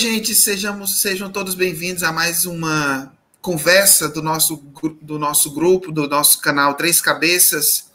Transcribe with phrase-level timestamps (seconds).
[0.00, 3.12] Oi, gente, sejamos, sejam todos bem-vindos a mais uma
[3.42, 4.56] conversa do nosso,
[5.02, 7.92] do nosso grupo, do nosso canal Três Cabeças.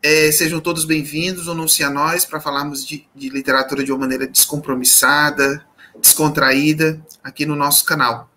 [0.00, 4.24] É, sejam todos bem-vindos, unam-se a nós para falarmos de, de literatura de uma maneira
[4.28, 5.66] descompromissada,
[6.00, 8.30] descontraída, aqui no nosso canal.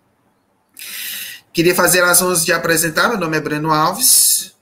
[1.52, 4.52] Queria fazer as honras de apresentar, meu nome é Breno Alves.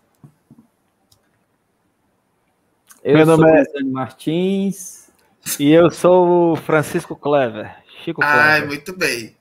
[3.02, 5.08] Eu meu nome é Martins.
[5.58, 7.83] E eu sou o Francisco Clever.
[8.04, 9.34] Chico Ai, muito bem.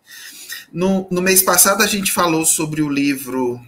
[0.71, 3.59] No, no mês passado a gente falou sobre o livro.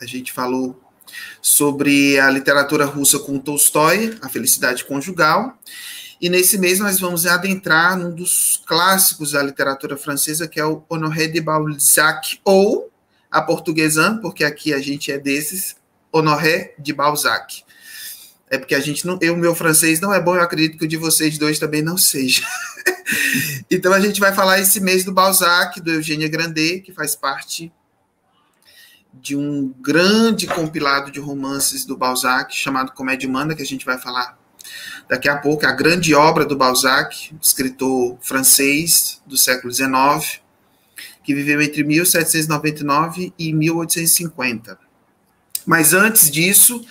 [0.00, 0.78] A gente falou
[1.40, 5.56] sobre a literatura russa com Tolstói, A Felicidade Conjugal.
[6.20, 10.82] E nesse mês nós vamos adentrar num dos clássicos da literatura francesa, que é o
[10.88, 12.90] Honoré de Balzac, ou
[13.30, 15.76] a portuguesã, porque aqui a gente é desses,
[16.10, 17.62] Honoré de Balzac.
[18.48, 19.18] É porque a gente não.
[19.20, 21.98] Eu, meu francês não é bom, eu acredito que o de vocês dois também não
[21.98, 22.42] seja.
[23.70, 27.72] então a gente vai falar esse mês do Balzac, do Eugênia Grandet, que faz parte
[29.12, 33.98] de um grande compilado de romances do Balzac, chamado Comédia Humana, que a gente vai
[33.98, 34.38] falar
[35.08, 40.40] daqui a pouco, é a grande obra do Balzac, escritor francês do século XIX,
[41.22, 44.78] que viveu entre 1799 e 1850.
[45.64, 46.84] Mas antes disso,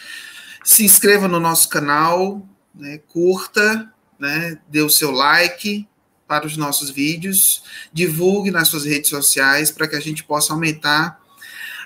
[0.65, 2.41] se inscreva no nosso canal,
[2.73, 5.87] né, curta, né, dê o seu like
[6.27, 7.63] para os nossos vídeos,
[7.93, 11.21] divulgue nas suas redes sociais para que a gente possa aumentar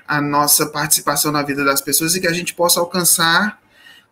[0.07, 3.61] a nossa participação na vida das pessoas e que a gente possa alcançar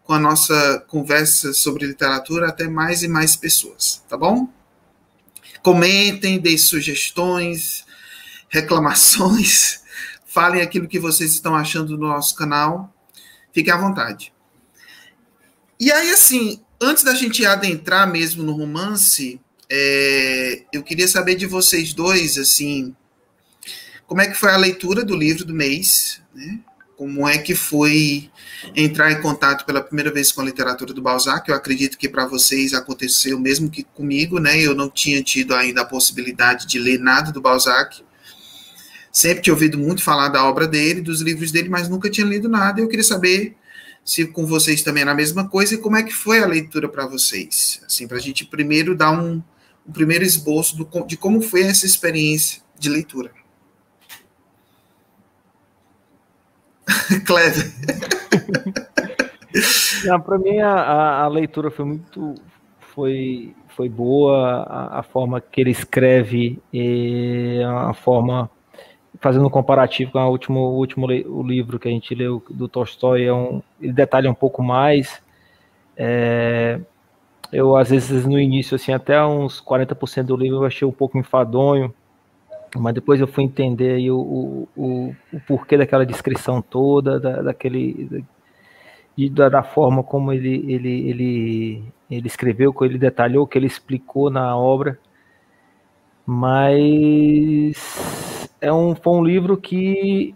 [0.04, 4.50] com a nossa conversa sobre literatura até mais e mais pessoas, tá bom?
[5.64, 7.86] Comentem, deem sugestões,
[8.50, 9.82] reclamações,
[10.28, 12.94] falem aquilo que vocês estão achando do nosso canal.
[13.54, 14.34] Fiquem à vontade.
[15.80, 19.40] E aí, assim, antes da gente adentrar mesmo no romance,
[19.70, 22.96] é, eu queria saber de vocês dois, assim,
[24.08, 26.60] como é que foi a leitura do livro do mês, né?
[26.96, 28.32] Como é que foi
[28.76, 31.48] entrar em contato pela primeira vez com a literatura do Balzac?
[31.48, 34.60] Eu acredito que para vocês aconteceu mesmo que comigo, né?
[34.60, 38.04] Eu não tinha tido ainda a possibilidade de ler nada do Balzac.
[39.12, 42.50] Sempre tinha ouvido muito falar da obra dele, dos livros dele, mas nunca tinha lido
[42.50, 42.82] nada.
[42.82, 43.56] Eu queria saber
[44.08, 46.88] se com vocês também era a mesma coisa e como é que foi a leitura
[46.88, 47.82] para vocês.
[47.86, 49.44] Assim, para a gente primeiro dar um,
[49.86, 53.32] um primeiro esboço do, de como foi essa experiência de leitura.
[57.28, 57.70] Clever.
[60.26, 62.36] Para mim a, a, leitura foi muito
[62.94, 66.62] foi, foi boa, a, a forma que ele escreve,
[67.66, 68.50] a forma
[69.20, 72.68] fazendo um comparativo com o último, o último o livro que a gente leu do
[72.68, 75.22] Tolstói, é um, ele detalha um pouco mais.
[75.96, 76.80] É,
[77.52, 81.18] eu, às vezes, no início, assim, até uns 40% do livro eu achei um pouco
[81.18, 81.94] enfadonho,
[82.76, 87.42] mas depois eu fui entender aí o, o, o, o porquê daquela descrição toda, da,
[87.44, 88.24] daquele,
[89.32, 94.30] da, da forma como ele, ele, ele, ele escreveu, como ele detalhou, que ele explicou
[94.30, 95.00] na obra.
[96.26, 98.27] Mas
[98.60, 100.34] é um, foi um livro que,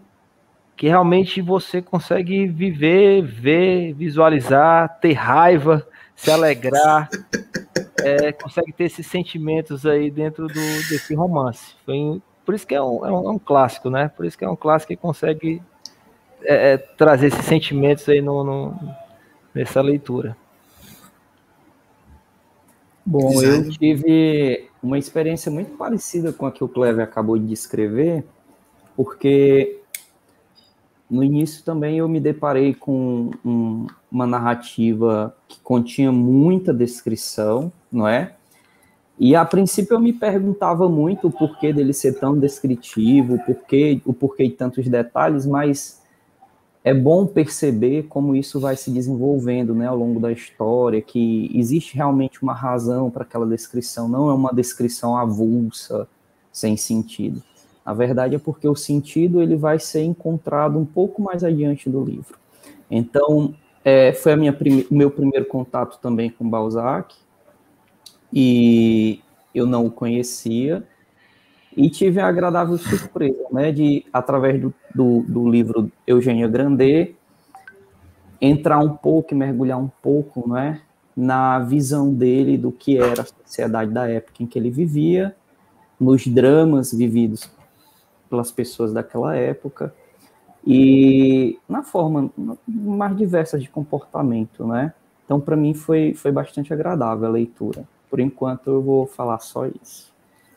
[0.76, 7.08] que realmente você consegue viver, ver, visualizar, ter raiva, se alegrar,
[8.02, 11.74] é, consegue ter esses sentimentos aí dentro do, desse romance.
[11.84, 14.08] Foi, por isso que é um, é um, é um, clássico, né?
[14.08, 15.62] Por isso que é um clássico que consegue
[16.42, 18.94] é, é trazer esses sentimentos aí no, no,
[19.54, 20.36] nessa leitura.
[23.04, 28.24] Bom, eu tive uma experiência muito parecida com a que o Clever acabou de descrever,
[28.96, 29.80] porque
[31.10, 38.08] no início também eu me deparei com um, uma narrativa que continha muita descrição, não
[38.08, 38.34] é?
[39.18, 44.00] E a princípio eu me perguntava muito o porquê dele ser tão descritivo, o porquê,
[44.04, 46.01] o porquê de tantos detalhes, mas
[46.84, 51.94] é bom perceber como isso vai se desenvolvendo né, ao longo da história, que existe
[51.94, 56.08] realmente uma razão para aquela descrição, não é uma descrição avulsa,
[56.52, 57.42] sem sentido.
[57.84, 62.04] Na verdade é porque o sentido ele vai ser encontrado um pouco mais adiante do
[62.04, 62.36] livro.
[62.90, 67.14] Então, é, foi minha prime meu primeiro contato também com Balzac,
[68.32, 69.20] e
[69.54, 70.84] eu não o conhecia,
[71.76, 77.16] e tive a agradável surpresa, né, de, através do, do, do livro Eugênia Grandet,
[78.40, 80.82] entrar um pouco e mergulhar um pouco, né,
[81.16, 85.34] na visão dele do que era a sociedade da época em que ele vivia,
[85.98, 87.48] nos dramas vividos
[88.28, 89.94] pelas pessoas daquela época
[90.66, 92.30] e na forma
[92.66, 94.94] mais diversas de comportamento, né?
[95.24, 97.84] Então, para mim foi, foi bastante agradável a leitura.
[98.10, 100.11] Por enquanto, eu vou falar só isso.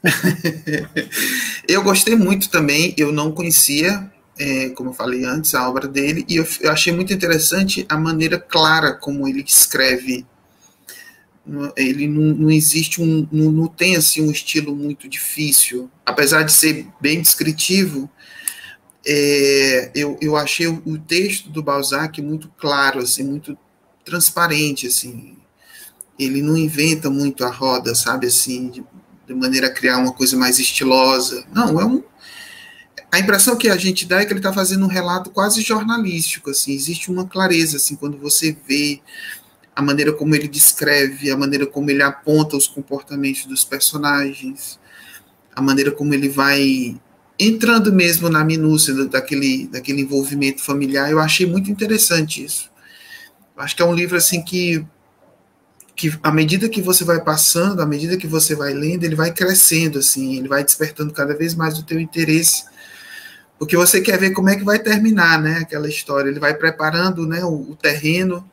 [1.67, 6.25] eu gostei muito também, eu não conhecia, é, como eu falei antes, a obra dele,
[6.27, 10.25] e eu, eu, achei muito interessante a maneira clara como ele escreve.
[11.75, 13.27] Ele não, não existe um.
[13.31, 15.91] Não, não tem assim um estilo muito difícil.
[16.03, 18.09] Apesar de ser bem descritivo,
[19.05, 23.55] é, eu, eu achei o, o texto do Balzac muito claro, assim, muito
[24.03, 25.37] transparente, assim.
[26.17, 28.83] Ele não inventa muito a roda, sabe, assim, de,
[29.27, 31.45] de maneira a criar uma coisa mais estilosa.
[31.53, 32.03] Não, é um.
[33.11, 36.49] A impressão que a gente dá é que ele está fazendo um relato quase jornalístico,
[36.49, 36.73] assim.
[36.73, 39.01] Existe uma clareza, assim, quando você vê
[39.75, 44.79] a maneira como ele descreve, a maneira como ele aponta os comportamentos dos personagens,
[45.55, 46.99] a maneira como ele vai
[47.37, 52.71] entrando mesmo na minúcia daquele, daquele envolvimento familiar, eu achei muito interessante isso.
[53.57, 54.85] Acho que é um livro assim que,
[55.95, 59.31] que à medida que você vai passando, à medida que você vai lendo, ele vai
[59.31, 62.65] crescendo assim, ele vai despertando cada vez mais o teu interesse,
[63.57, 66.29] porque você quer ver como é que vai terminar, né, aquela história.
[66.29, 68.47] Ele vai preparando, né, o, o terreno,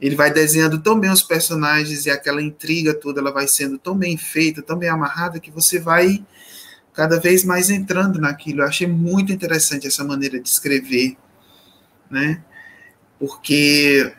[0.00, 3.94] ele vai desenhando tão bem os personagens e aquela intriga toda, ela vai sendo tão
[3.94, 6.24] bem feita, tão bem amarrada que você vai
[6.94, 8.62] cada vez mais entrando naquilo.
[8.62, 11.16] Eu achei muito interessante essa maneira de escrever,
[12.10, 12.42] né?
[13.18, 14.12] Porque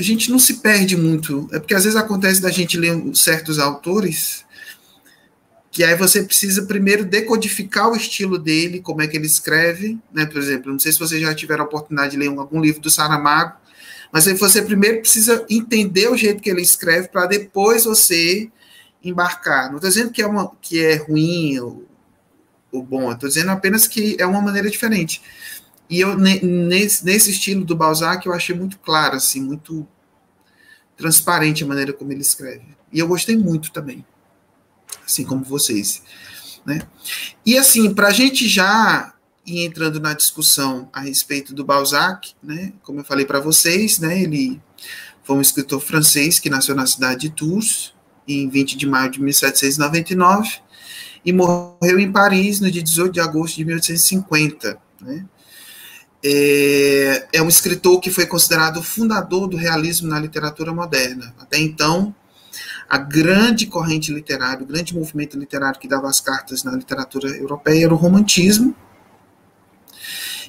[0.00, 1.48] a gente não se perde muito.
[1.52, 4.44] É porque às vezes acontece da gente ler certos autores
[5.70, 10.26] que aí você precisa primeiro decodificar o estilo dele, como é que ele escreve, né?
[10.26, 12.90] Por exemplo, não sei se vocês já tiveram a oportunidade de ler algum livro do
[12.90, 13.56] Saramago,
[14.12, 18.50] mas aí você primeiro precisa entender o jeito que ele escreve para depois você
[19.02, 19.68] embarcar.
[19.68, 21.86] Não estou dizendo que é, uma, que é ruim ou,
[22.72, 25.22] ou bom, estou dizendo apenas que é uma maneira diferente.
[25.90, 29.86] E eu, nesse, nesse estilo do Balzac, eu achei muito claro, assim, muito
[30.96, 32.64] transparente a maneira como ele escreve.
[32.92, 34.06] E eu gostei muito também,
[35.04, 36.02] assim como vocês.
[36.64, 36.82] Né?
[37.44, 39.14] E assim, para a gente já
[39.44, 44.22] ir entrando na discussão a respeito do Balzac, né, como eu falei para vocês, né,
[44.22, 44.60] ele
[45.24, 47.94] foi um escritor francês que nasceu na cidade de Tours,
[48.28, 50.60] em 20 de maio de 1799
[51.24, 54.78] e morreu em Paris no dia 18 de agosto de 1850.
[55.00, 55.26] Né?
[56.22, 61.34] É, é um escritor que foi considerado fundador do realismo na literatura moderna.
[61.38, 62.14] Até então,
[62.88, 67.84] a grande corrente literária, o grande movimento literário que dava as cartas na literatura europeia
[67.84, 68.74] era o romantismo.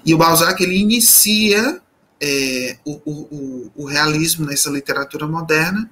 [0.06, 1.80] E o Balzac ele inicia
[2.20, 5.90] é, o, o, o, realismo nessa literatura moderna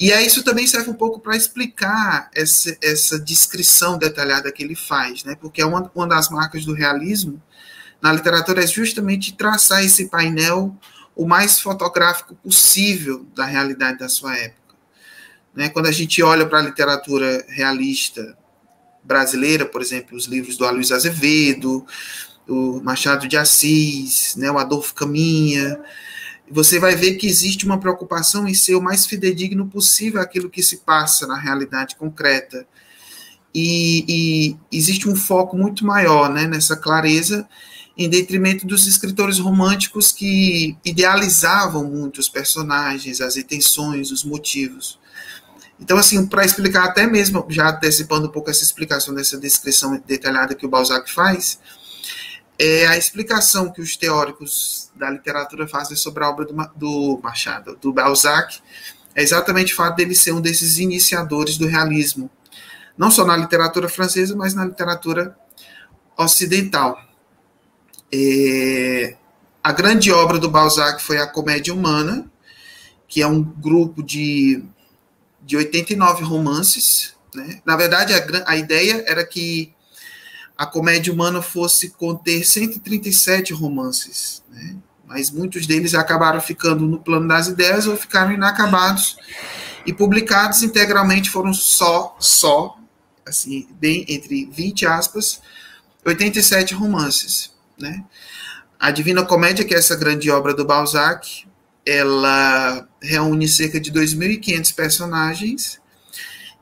[0.00, 4.74] e aí isso também serve um pouco para explicar essa, essa descrição detalhada que ele
[4.74, 5.36] faz, né?
[5.38, 7.40] Porque é uma, uma das marcas do realismo
[8.02, 10.76] na literatura é justamente traçar esse painel
[11.14, 14.74] o mais fotográfico possível da realidade da sua época.
[15.54, 15.68] Né?
[15.68, 18.36] Quando a gente olha para a literatura realista
[19.02, 21.84] brasileira, por exemplo, os livros do Aloysio Azevedo,
[22.48, 25.78] o Machado de Assis, né, o Adolfo Caminha,
[26.50, 30.62] você vai ver que existe uma preocupação em ser o mais fidedigno possível aquilo que
[30.62, 32.66] se passa na realidade concreta.
[33.54, 37.48] E, e existe um foco muito maior né, nessa clareza,
[38.00, 44.98] em detrimento dos escritores românticos que idealizavam muito os personagens, as intenções, os motivos.
[45.78, 50.54] Então, assim, para explicar até mesmo, já antecipando um pouco essa explicação dessa descrição detalhada
[50.54, 51.60] que o Balzac faz,
[52.58, 57.76] é a explicação que os teóricos da literatura fazem sobre a obra do, do Machado,
[57.82, 58.60] do Balzac,
[59.14, 62.30] é exatamente o fato dele ser um desses iniciadores do realismo,
[62.96, 65.36] não só na literatura francesa, mas na literatura
[66.16, 67.09] ocidental.
[68.12, 69.16] É,
[69.62, 72.30] a grande obra do Balzac foi a Comédia Humana,
[73.06, 74.62] que é um grupo de,
[75.42, 77.14] de 89 romances.
[77.34, 77.60] Né?
[77.64, 79.72] Na verdade, a, a ideia era que
[80.56, 84.76] a comédia humana fosse conter 137 romances, né?
[85.06, 89.16] mas muitos deles acabaram ficando no plano das ideias ou ficaram inacabados
[89.86, 92.76] e publicados integralmente foram só, só,
[93.26, 95.40] assim, bem entre 20 aspas,
[96.04, 97.49] 87 romances,
[97.80, 98.04] né?
[98.78, 101.46] A Divina Comédia, que é essa grande obra do Balzac,
[101.84, 105.80] ela reúne cerca de 2.500 personagens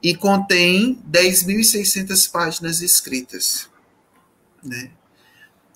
[0.02, 3.68] e contém 10.600 páginas escritas
[4.62, 4.90] né?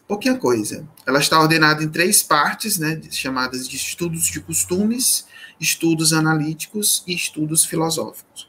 [0.07, 0.87] Pouquinha coisa.
[1.07, 5.27] Ela está ordenada em três partes, né, chamadas de estudos de costumes,
[5.61, 8.49] estudos analíticos e estudos filosóficos.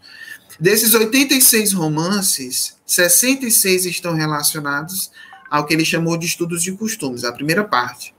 [0.59, 5.11] Desses 86 romances, 66 estão relacionados
[5.53, 8.11] ao que ele chamou de estudos de costumes, a primeira parte.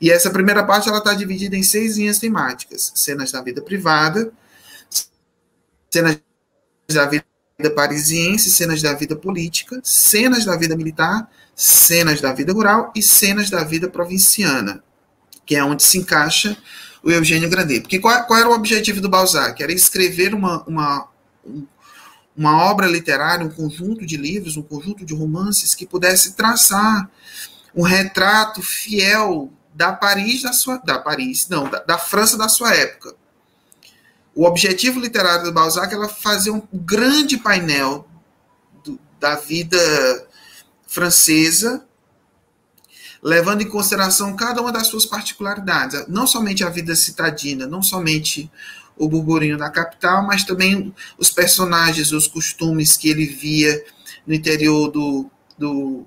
[0.00, 4.30] E essa primeira parte ela está dividida em seis linhas temáticas: cenas da vida privada,
[5.90, 6.20] cenas
[6.88, 7.24] da vida
[7.74, 13.50] parisiense, cenas da vida política, cenas da vida militar, cenas da vida rural e cenas
[13.50, 14.80] da vida provinciana,
[15.44, 16.56] que é onde se encaixa
[17.02, 17.80] o Eugênio Grandet.
[17.80, 19.60] Porque qual, qual era o objetivo do Balzac?
[19.60, 21.08] Era escrever uma, uma,
[22.38, 27.10] uma obra literária, um conjunto de livros, um conjunto de romances que pudesse traçar
[27.74, 32.72] um retrato fiel da Paris da sua da Paris, não, da, da França da sua
[32.72, 33.16] época.
[34.36, 38.08] O objetivo literário do Balzac era fazer um grande painel
[38.84, 39.76] do, da vida
[40.86, 41.84] francesa,
[43.20, 48.48] levando em consideração cada uma das suas particularidades, não somente a vida citadina, não somente
[48.98, 53.82] o burburinho da capital, mas também os personagens, os costumes que ele via
[54.26, 56.04] no interior do, do,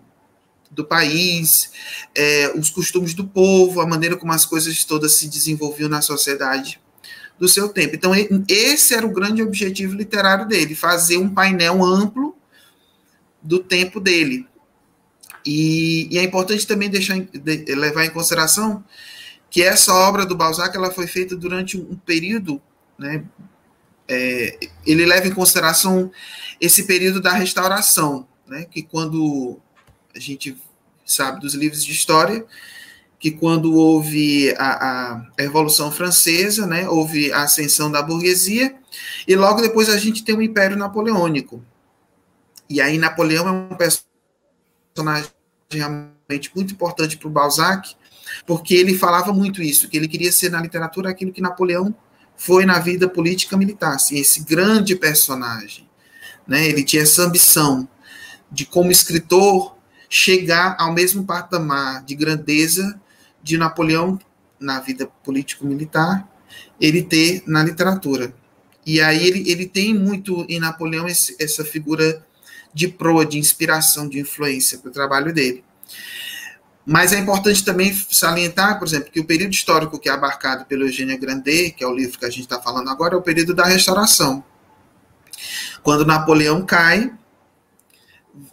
[0.70, 1.72] do país,
[2.16, 6.80] é, os costumes do povo, a maneira como as coisas todas se desenvolviam na sociedade
[7.40, 7.96] do seu tempo.
[7.96, 8.12] Então,
[8.48, 12.36] esse era o grande objetivo literário dele, fazer um painel amplo
[13.42, 14.46] do tempo dele.
[15.44, 18.84] E, e é importante também deixar, de, levar em consideração
[19.50, 22.62] que essa obra do Balzac ela foi feita durante um período
[23.02, 23.26] né?
[24.08, 26.12] É, ele leva em consideração
[26.60, 28.66] esse período da restauração, né?
[28.70, 29.60] que quando
[30.16, 30.58] a gente
[31.06, 32.46] sabe dos livros de história,
[33.20, 38.76] que quando houve a, a, Revolução Francesa, né, houve a ascensão da burguesia,
[39.28, 41.64] e logo depois a gente tem o Império Napoleônico.
[42.68, 43.78] E aí Napoleão é um
[44.96, 45.30] personagem
[45.72, 47.96] realmente muito importante para o Balzac,
[48.46, 51.94] porque ele falava muito isso, que ele queria ser na literatura aquilo que Napoleão
[52.44, 55.88] foi na vida política militar, assim, esse grande personagem.
[56.48, 56.68] Né?
[56.68, 57.88] Ele tinha essa ambição
[58.52, 59.78] de, como escritor,
[60.10, 63.00] chegar ao mesmo patamar de grandeza
[63.44, 64.20] de Napoleão
[64.60, 66.28] na vida político-militar,
[66.80, 68.34] ele ter na literatura.
[68.88, 72.26] E aí ele, ele tem muito em Napoleão esse, essa figura
[72.74, 75.64] de proa, de inspiração, de influência para o trabalho dele.
[76.86, 80.86] Mas é importante também salientar, por exemplo, que o período histórico que é abarcado pelo
[80.86, 83.54] Eugênio Grandet, que é o livro que a gente está falando agora, é o período
[83.54, 84.44] da restauração.
[85.84, 87.12] Quando Napoleão cai,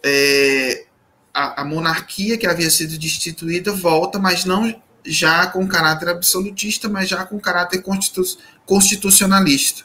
[0.03, 0.85] é,
[1.33, 4.73] a, a, monarquia que havia sido destituída volta, mas não
[5.05, 8.21] já com caráter absolutista, mas já com caráter constitu,
[8.65, 9.83] constitucionalista,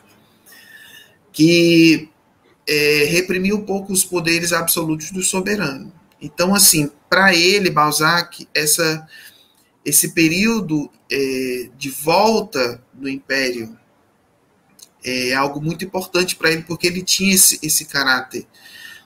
[1.33, 2.11] que
[2.67, 5.93] é, reprimiu um pouco os poderes absolutos do soberano.
[6.21, 9.07] Então, assim, para ele, Balzac, essa,
[9.85, 13.79] esse período é, de volta do Império
[15.05, 18.47] é algo muito importante para ele, porque ele tinha esse, esse caráter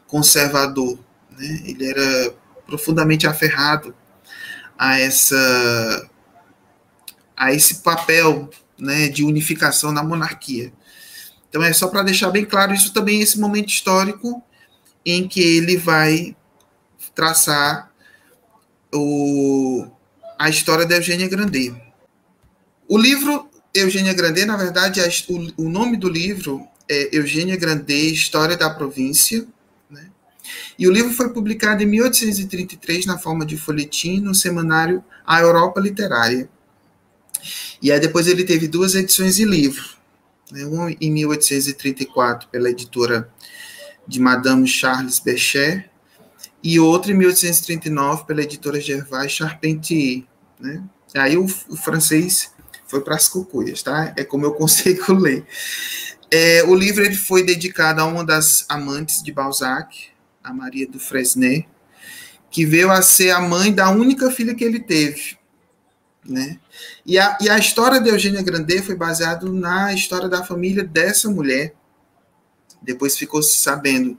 [0.06, 0.98] conservador.
[1.30, 1.62] Né?
[1.66, 2.34] Ele era
[2.66, 3.94] profundamente aferrado
[4.78, 6.08] a essa
[7.36, 10.72] a esse papel né, de unificação na monarquia.
[11.48, 14.42] Então é só para deixar bem claro isso também esse momento histórico
[15.04, 16.36] em que ele vai
[17.18, 17.90] traçar
[18.94, 19.84] o,
[20.38, 21.74] a história da Eugênia Grandet.
[22.86, 25.00] O livro Eugênia Grandet, na verdade,
[25.56, 29.44] o, nome do livro é Eugênia Grandet, História da Província,
[29.90, 30.06] né?
[30.78, 35.80] E o livro foi publicado em 1833 na forma de folhetim no semanário A Europa
[35.80, 36.48] Literária.
[37.82, 39.84] E aí depois ele teve duas edições de livro,
[40.52, 40.64] né?
[40.64, 43.28] uma em 1834 pela editora
[44.06, 45.90] de Madame Charles Bechet
[46.62, 50.24] e outra em 1839 pela editora Gervais Charpentier,
[50.58, 50.82] né?
[51.14, 52.52] Aí o, o francês
[52.86, 54.12] foi para as cucuias, tá?
[54.16, 55.46] É como eu consigo ler.
[56.30, 60.08] É, o livro ele foi dedicado a uma das amantes de Balzac,
[60.42, 61.66] a Maria do Fresnay,
[62.50, 65.38] que veio a ser a mãe da única filha que ele teve,
[66.24, 66.58] né?
[67.04, 71.30] E a, e a história de Eugênia Grandet foi baseada na história da família dessa
[71.30, 71.74] mulher.
[72.80, 74.18] Depois ficou se sabendo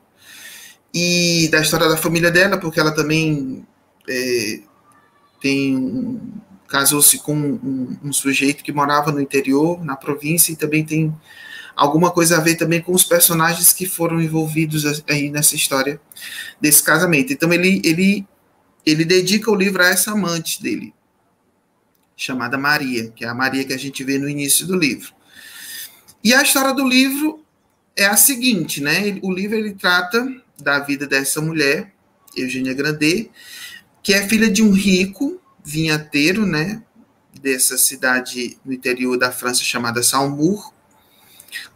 [0.93, 3.65] e da história da família dela, porque ela também
[4.08, 4.60] é,
[5.41, 6.22] tem
[6.67, 11.15] casou-se com um, um, sujeito que morava no interior, na província, e também tem
[11.75, 16.00] alguma coisa a ver também com os personagens que foram envolvidos aí nessa história
[16.62, 17.34] desse casamento.
[17.34, 18.27] Então ele ele
[18.86, 20.93] ele dedica o livro a essa amante dele,
[22.15, 25.13] chamada Maria, que é a Maria que a gente vê no início do livro.
[26.24, 27.43] E a história do livro
[27.96, 29.19] é a seguinte, né?
[29.22, 30.25] O livro ele trata
[30.62, 31.94] da vida dessa mulher,
[32.36, 33.32] Eugênia Grandet,
[34.04, 36.82] que é filha de um rico vinhateiro, né,
[37.42, 40.74] dessa cidade no interior da França chamada Saumur,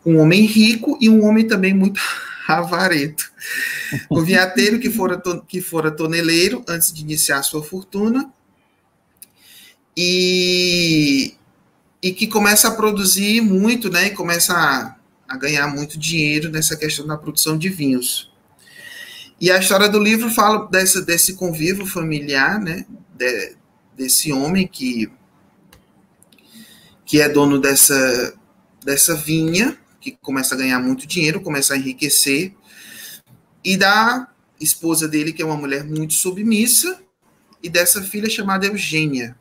[0.05, 2.01] um homem rico e um homem também muito
[2.47, 3.31] avareto.
[4.09, 8.31] O vinhateiro que fora, que fora toneleiro antes de iniciar sua fortuna
[9.95, 11.35] e,
[12.01, 16.75] e que começa a produzir muito, né, e começa a a ganhar muito dinheiro nessa
[16.75, 18.31] questão da produção de vinhos.
[19.43, 23.57] E a história do livro fala dessa, desse convívio familiar, né, de,
[23.93, 25.11] desse homem que,
[27.05, 28.33] que é dono dessa,
[28.85, 32.53] dessa vinha, que começa a ganhar muito dinheiro, começa a enriquecer,
[33.61, 34.29] e da
[34.61, 37.01] esposa dele, que é uma mulher muito submissa,
[37.61, 39.35] e dessa filha chamada Eugênia.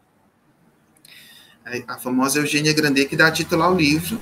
[1.86, 4.20] A famosa Eugênia Grandet, que dá título ao livro.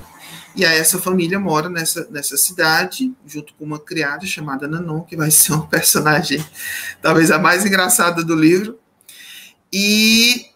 [0.55, 5.15] E aí essa família mora nessa, nessa cidade, junto com uma criada chamada Nanon, que
[5.15, 6.43] vai ser uma personagem
[7.01, 8.79] talvez a mais engraçada do livro.
[9.71, 10.51] E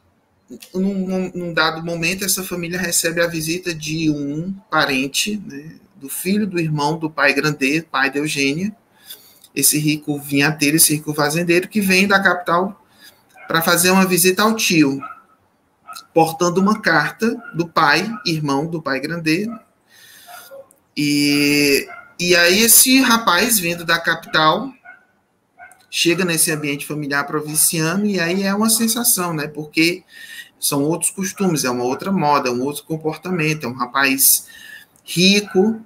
[0.73, 6.45] num, num dado momento, essa família recebe a visita de um parente, né, do filho
[6.45, 8.75] do irmão do pai Grandet, pai de Eugênia,
[9.55, 12.85] esse rico vinhateiro, esse rico fazendeiro, que vem da capital
[13.47, 14.99] para fazer uma visita ao tio,
[16.13, 19.49] portando uma carta do pai, irmão do pai Grandet.
[20.95, 21.87] E,
[22.19, 24.71] e aí esse rapaz vindo da capital
[25.89, 29.47] chega nesse ambiente familiar provinciano e aí é uma sensação, né?
[29.47, 30.03] Porque
[30.59, 34.47] são outros costumes, é uma outra moda, é um outro comportamento, é um rapaz
[35.03, 35.85] rico,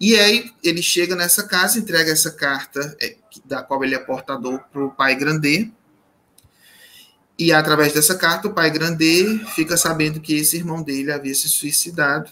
[0.00, 4.58] e aí ele chega nessa casa, entrega essa carta é, da qual ele é portador
[4.72, 5.70] para o pai Grandet.
[7.38, 11.50] E através dessa carta, o pai Grandet fica sabendo que esse irmão dele havia se
[11.50, 12.30] suicidado.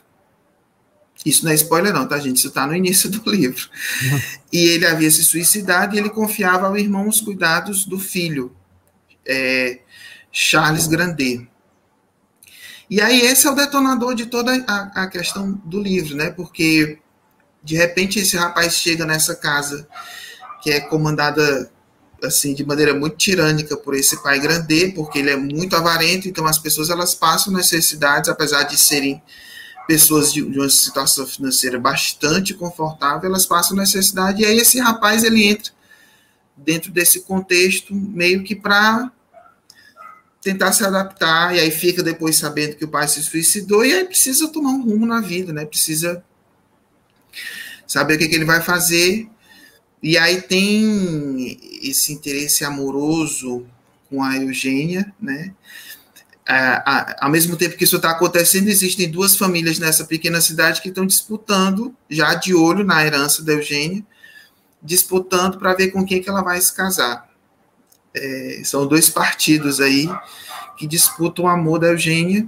[1.24, 2.36] Isso não é spoiler, não, tá, gente?
[2.36, 3.68] Isso está no início do livro.
[4.50, 8.56] E ele havia se suicidado e ele confiava ao irmão os cuidados do filho,
[9.26, 9.80] é,
[10.32, 11.46] Charles Grandet.
[12.88, 16.30] E aí, esse é o detonador de toda a, a questão do livro, né?
[16.30, 16.98] Porque
[17.62, 19.86] de repente esse rapaz chega nessa casa
[20.62, 21.70] que é comandada
[22.22, 26.46] assim de maneira muito tirânica por esse pai grande, porque ele é muito avarento, então
[26.46, 29.22] as pessoas elas passam necessidades, apesar de serem
[29.88, 35.24] pessoas de, de uma situação financeira bastante confortável, elas passam necessidade, e aí esse rapaz
[35.24, 35.72] ele entra
[36.54, 39.10] dentro desse contexto meio que para
[40.42, 44.04] tentar se adaptar, e aí fica depois sabendo que o pai se suicidou, e aí
[44.04, 45.64] precisa tomar um rumo na vida, né?
[45.64, 46.22] Precisa
[47.86, 49.26] saber o que, que ele vai fazer.
[50.02, 53.66] E aí tem esse interesse amoroso
[54.10, 55.54] com a Eugênia, né?
[57.20, 61.06] Ao mesmo tempo que isso está acontecendo, existem duas famílias nessa pequena cidade que estão
[61.06, 64.04] disputando, já de olho na herança da Eugênia,
[64.82, 67.28] disputando para ver com quem que ela vai se casar.
[68.14, 70.08] É, são dois partidos aí
[70.76, 72.46] que disputam o amor da Eugênia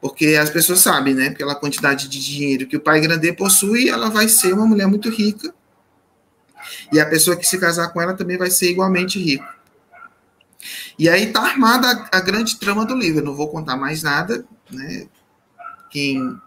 [0.00, 1.30] porque as pessoas sabem, né?
[1.30, 5.10] Pela quantidade de dinheiro que o pai grande possui, ela vai ser uma mulher muito
[5.10, 5.52] rica.
[6.90, 9.59] E a pessoa que se casar com ela também vai ser igualmente rica.
[10.98, 13.20] E aí está armada a, a, grande trama do livro.
[13.20, 15.06] Eu não vou contar mais nada, né?
[15.90, 16.38] Quem,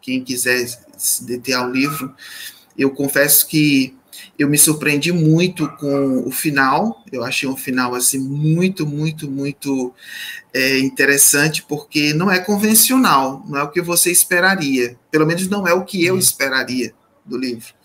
[0.00, 2.14] quem quiser se deter ao livro,
[2.76, 3.96] eu confesso que
[4.38, 7.04] eu me surpreendi muito com o final.
[7.10, 9.94] Eu achei um final assim muito, muito, muito
[10.52, 14.98] é, interessante, porque não é convencional, não é o que você esperaria.
[15.10, 16.20] Pelo menos não é o que eu uhum.
[16.20, 16.92] esperaria
[17.24, 17.75] do livro.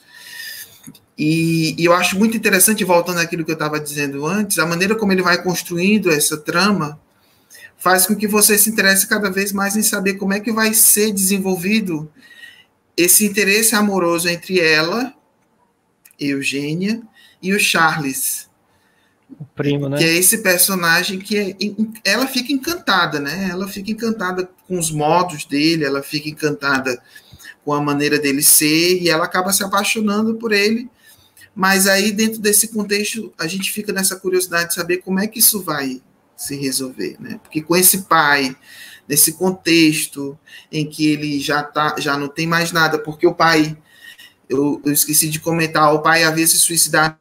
[1.23, 4.95] E, e eu acho muito interessante, voltando àquilo que eu estava dizendo antes, a maneira
[4.95, 6.99] como ele vai construindo essa trama
[7.77, 10.73] faz com que você se interesse cada vez mais em saber como é que vai
[10.73, 12.11] ser desenvolvido
[12.97, 15.13] esse interesse amoroso entre ela
[16.19, 17.03] Eugênia
[17.39, 18.49] e o Charles.
[19.39, 19.99] O primo, né?
[19.99, 21.55] Que é esse personagem que é,
[22.03, 23.47] ela fica encantada, né?
[23.51, 26.99] Ela fica encantada com os modos dele, ela fica encantada
[27.63, 30.89] com a maneira dele ser e ela acaba se apaixonando por ele.
[31.53, 35.39] Mas aí, dentro desse contexto, a gente fica nessa curiosidade de saber como é que
[35.39, 36.01] isso vai
[36.35, 37.39] se resolver, né?
[37.43, 38.55] Porque com esse pai,
[39.07, 40.37] nesse contexto
[40.71, 43.77] em que ele já tá, já não tem mais nada, porque o pai
[44.49, 47.17] eu, eu esqueci de comentar, o pai havia se suicidado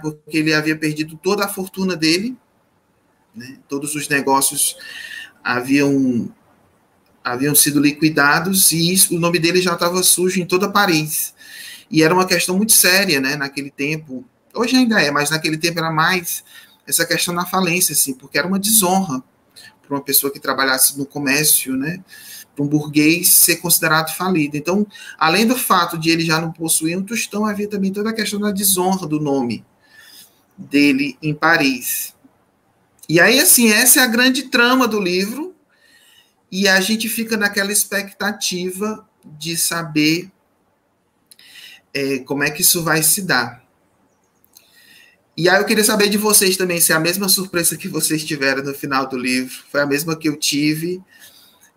[0.00, 2.36] porque ele havia perdido toda a fortuna dele,
[3.34, 3.58] né?
[3.68, 4.76] todos os negócios
[5.44, 6.32] haviam
[7.24, 11.34] haviam sido liquidados e isso, o nome dele já estava sujo em toda Paris.
[11.92, 14.24] E era uma questão muito séria, né, naquele tempo.
[14.54, 16.42] Hoje ainda é, mas naquele tempo era mais
[16.86, 19.22] essa questão da falência, assim, porque era uma desonra
[19.82, 22.02] para uma pessoa que trabalhasse no comércio, né,
[22.56, 24.56] para um burguês ser considerado falido.
[24.56, 24.86] Então,
[25.18, 28.40] além do fato de ele já não possuir um tostão, havia também toda a questão
[28.40, 29.64] da desonra do nome
[30.56, 32.14] dele em Paris.
[33.08, 35.54] E aí, assim, essa é a grande trama do livro,
[36.50, 40.30] e a gente fica naquela expectativa de saber
[41.94, 43.62] é, como é que isso vai se dar.
[45.36, 48.24] E aí eu queria saber de vocês também se é a mesma surpresa que vocês
[48.24, 51.02] tiveram no final do livro foi a mesma que eu tive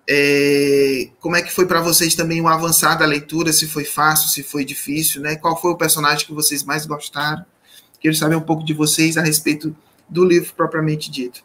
[0.08, 3.51] É, como é que foi para vocês também o avançar da leitura?
[3.51, 5.36] Se foi fácil, se foi difícil, né?
[5.36, 7.43] Qual foi o personagem que vocês mais gostaram?
[7.99, 9.75] Quero saber um pouco de vocês a respeito
[10.08, 11.43] do livro propriamente dito.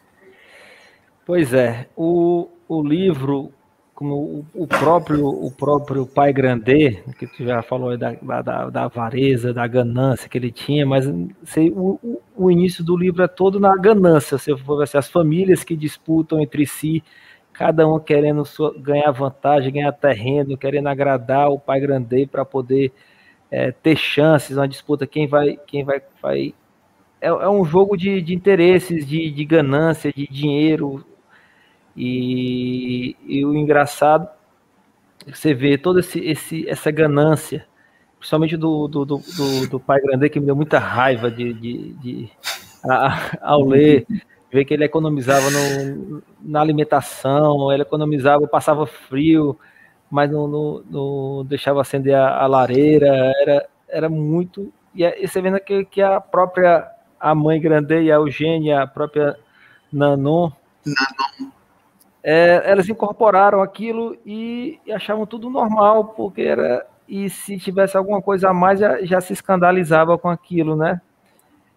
[1.25, 3.51] Pois é, o, o livro,
[4.01, 9.53] como o, próprio o próprio pai Grandê, que tu já falou da, da, da avareza,
[9.53, 11.05] da ganância que ele tinha, mas
[11.43, 14.39] sei, o, o início do livro é todo na ganância.
[14.39, 17.03] Se for assim, as famílias que disputam entre si
[17.53, 18.41] cada um querendo
[18.79, 22.91] ganhar vantagem, ganhar terreno, querendo agradar o pai grande para poder
[23.51, 25.05] é, ter chances na disputa.
[25.05, 26.55] Quem vai, quem vai, vai
[27.21, 31.05] é, é um jogo de, de interesses, de, de, ganância, de dinheiro.
[31.95, 34.27] E, e o engraçado,
[35.27, 37.67] você vê toda esse, esse, essa ganância,
[38.17, 41.93] principalmente do, do, do, do, do pai grande que me deu muita raiva de, de,
[41.93, 42.29] de
[42.83, 44.05] a, ao ler
[44.51, 49.57] ver que ele economizava no, na alimentação, ele economizava, passava frio,
[50.09, 53.07] mas não, não, não deixava acender a, a, lareira,
[53.41, 54.71] era, era muito.
[54.93, 56.85] E, e você vendo que, que a própria
[57.17, 59.37] a mãe Grande, a Eugênia, a própria
[59.93, 60.51] Nanon,
[60.85, 61.51] Nanon.
[62.23, 66.85] É, elas incorporaram aquilo e, e, achavam tudo normal, porque era.
[67.07, 71.01] E se tivesse alguma coisa a mais, já, já se escandalizava com aquilo, né?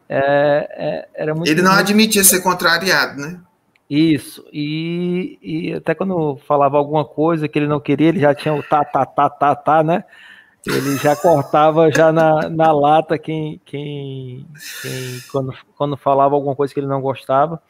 [0.09, 3.41] É, é, era muito Ele não admitia ser contrariado, né?
[3.89, 8.55] Isso, e, e, até quando falava alguma coisa que ele não queria, ele já tinha
[8.55, 10.05] o tá, tá, tá, tá, tá, né?
[10.67, 14.47] Ele já cortava já na, na lata quem, quem,
[14.81, 17.63] quem quando, quando falava alguma coisa que ele não gostava.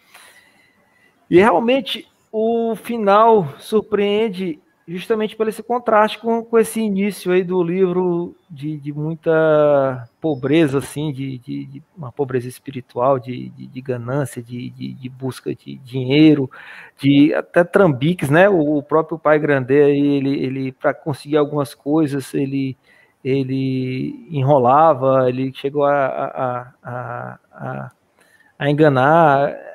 [1.28, 7.62] E realmente o final surpreende justamente pelo esse contraste com, com esse início aí do
[7.62, 14.42] livro de, de muita pobreza, assim, de, de, de uma pobreza espiritual, de, de, ganância,
[14.42, 16.50] de, de, busca de dinheiro,
[16.98, 18.48] de até trambiques, né?
[18.48, 22.76] O, próprio pai Grande, ele, ele para conseguir algumas coisas, ele
[23.24, 27.90] ele enrolava, ele chegou a, a, a, a,
[28.58, 29.73] a enganar,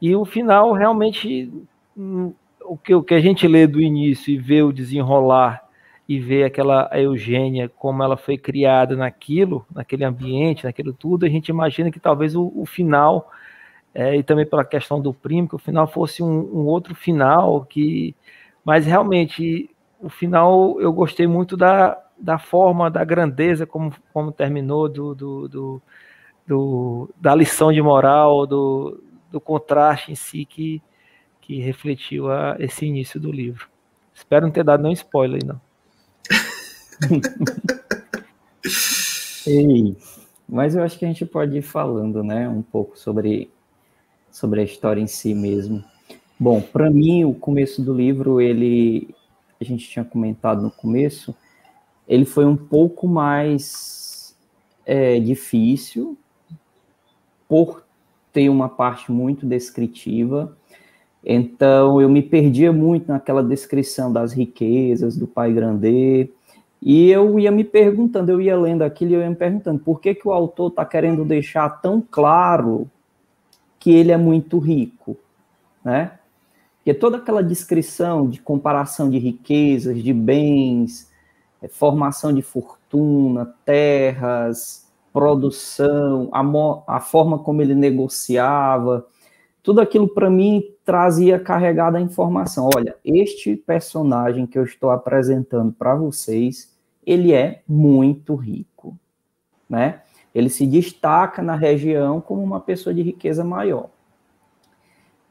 [0.00, 1.52] e o final realmente
[1.96, 2.32] hum,
[2.64, 5.66] o que, o que a gente lê do início e vê o desenrolar
[6.08, 11.48] e vê aquela Eugênia, como ela foi criada naquilo, naquele ambiente, naquilo tudo, a gente
[11.48, 13.30] imagina que talvez o, o final,
[13.94, 17.64] é, e também pela questão do primo, que o final fosse um, um, outro final,
[17.64, 18.14] que
[18.64, 19.68] mas realmente
[20.00, 25.48] o final eu gostei muito da, da forma, da grandeza como, como terminou, do, do,
[25.48, 25.82] do,
[26.46, 30.82] do da lição de moral, do, do contraste em si, que,
[31.40, 33.68] que refletiu a, esse início do livro.
[34.14, 35.60] Espero não ter dado nenhum spoiler aí, não.
[39.46, 39.96] Ei,
[40.48, 43.50] mas eu acho que a gente pode ir falando, né, um pouco sobre,
[44.30, 45.84] sobre a história em si mesmo.
[46.38, 49.14] Bom, para mim, o começo do livro, ele,
[49.60, 51.34] a gente tinha comentado no começo,
[52.08, 54.36] ele foi um pouco mais
[54.84, 56.18] é, difícil,
[57.48, 57.85] por
[58.36, 60.54] ter uma parte muito descritiva,
[61.24, 66.30] então, eu me perdia muito naquela descrição das riquezas do pai Grande,
[66.82, 70.02] e eu ia me perguntando, eu ia lendo aquilo e eu ia me perguntando, por
[70.02, 72.90] que, que o autor está querendo deixar tão claro
[73.80, 75.16] que ele é muito rico,
[75.82, 76.12] né?
[76.76, 81.10] Porque toda aquela descrição de comparação de riquezas, de bens,
[81.62, 84.85] é, formação de fortuna, terras,
[85.16, 89.06] produção, a, a forma como ele negociava,
[89.62, 92.68] tudo aquilo para mim trazia carregada a informação.
[92.76, 96.76] Olha, este personagem que eu estou apresentando para vocês,
[97.06, 98.94] ele é muito rico,
[99.66, 100.02] né?
[100.34, 103.88] Ele se destaca na região como uma pessoa de riqueza maior.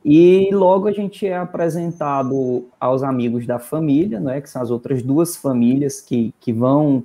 [0.03, 5.03] E logo a gente é apresentado aos amigos da família, né, que são as outras
[5.03, 7.03] duas famílias que, que vão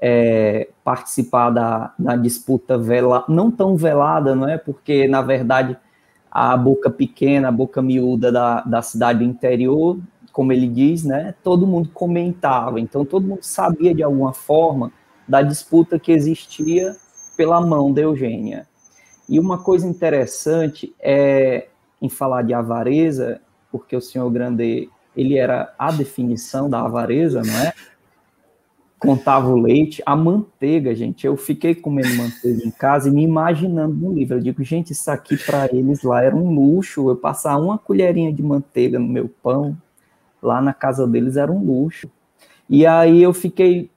[0.00, 4.58] é, participar da, da disputa vela, não tão velada, não é?
[4.58, 5.76] Porque, na verdade,
[6.30, 9.98] a boca pequena, a boca miúda da, da cidade interior,
[10.32, 11.34] como ele diz, né?
[11.42, 14.92] Todo mundo comentava, então todo mundo sabia de alguma forma
[15.26, 16.94] da disputa que existia
[17.36, 18.66] pela mão de Eugênia.
[19.28, 21.68] E uma coisa interessante é
[22.00, 23.40] em falar de avareza,
[23.72, 27.72] porque o senhor Grande ele era a definição da avareza, não é?
[28.98, 31.26] Contava o leite, a manteiga, gente.
[31.26, 34.36] Eu fiquei comendo manteiga em casa e me imaginando no livro.
[34.36, 37.08] Eu digo, gente, isso aqui para eles lá era um luxo.
[37.08, 39.76] Eu passar uma colherinha de manteiga no meu pão,
[40.42, 42.10] lá na casa deles era um luxo.
[42.68, 43.90] E aí eu fiquei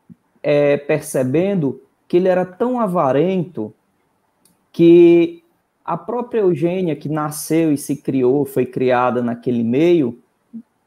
[0.43, 3.73] é, percebendo que ele era tão avarento
[4.71, 5.43] que
[5.83, 10.19] a própria Eugênia, que nasceu e se criou, foi criada naquele meio,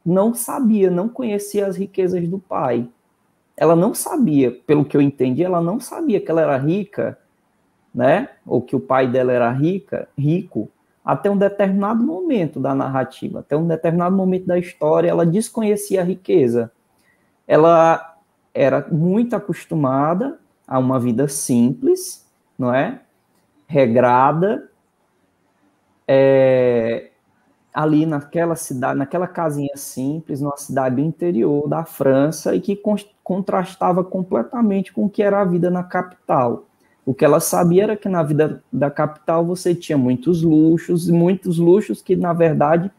[0.05, 2.89] não sabia, não conhecia as riquezas do pai.
[3.63, 7.17] Ela não sabia, pelo que eu entendi, ela não sabia que ela era rica,
[7.95, 8.31] né?
[8.45, 10.69] Ou que o pai dela era rica, rico,
[11.05, 16.05] até um determinado momento da narrativa, até um determinado momento da história, ela desconhecia a
[16.05, 16.73] riqueza.
[17.47, 18.17] Ela
[18.53, 23.01] era muito acostumada a uma vida simples, não é?
[23.69, 24.69] Regrada,
[26.09, 27.13] é,
[27.73, 32.77] ali naquela cidade, naquela casinha simples, numa cidade do interior da França e que
[33.23, 36.67] contrastava completamente com o que era a vida na capital.
[37.05, 41.59] O que ela sabia era que na vida da capital você tinha muitos luxos, muitos
[41.59, 42.91] luxos que, na verdade,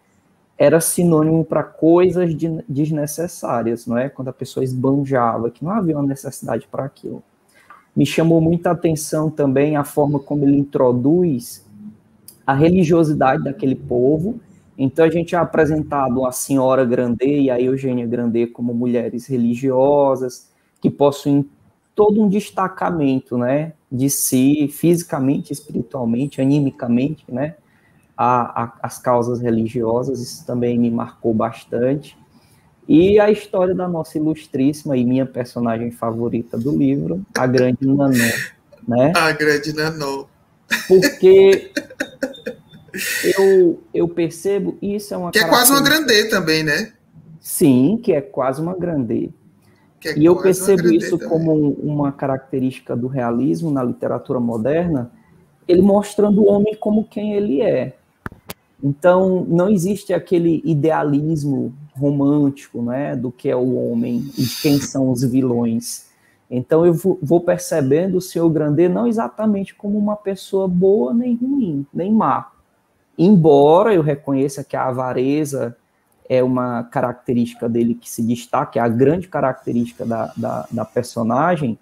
[0.57, 2.33] era sinônimo para coisas
[2.67, 4.09] desnecessárias, não é?
[4.09, 7.23] Quando a pessoa esbanjava, que não havia uma necessidade para aquilo.
[7.95, 11.65] Me chamou muita atenção também a forma como ele introduz
[12.45, 14.39] a religiosidade daquele povo.
[14.77, 20.49] Então a gente é apresentado a senhora Grandet e a Eugênia Grandet como mulheres religiosas
[20.81, 21.47] que possuem
[21.95, 27.55] todo um destacamento, né, de si, fisicamente, espiritualmente, animicamente, né,
[28.17, 32.17] a, a, as causas religiosas, isso também me marcou bastante.
[32.87, 38.13] E a história da nossa ilustríssima e minha personagem favorita do livro, a grande Nanô,
[38.87, 39.13] né?
[39.15, 40.27] A grande Nanô.
[40.87, 41.71] Porque
[43.37, 46.93] eu, eu percebo isso é uma Que é quase uma grandê também, né?
[47.39, 49.29] Sim, que é quase uma grandê.
[50.05, 51.29] É e eu percebo isso também.
[51.29, 55.11] como uma característica do realismo na literatura moderna,
[55.67, 57.95] ele mostrando o homem como quem ele é.
[58.83, 65.09] Então, não existe aquele idealismo romântico, né, do que é o homem e quem são
[65.09, 66.07] os vilões.
[66.51, 71.85] Então, eu vou percebendo o Senhor Grandê não exatamente como uma pessoa boa nem ruim,
[71.93, 72.52] nem má.
[73.17, 75.75] Embora eu reconheça que a avareza
[76.27, 81.77] é uma característica dele que se destaca, é a grande característica da, da, da personagem,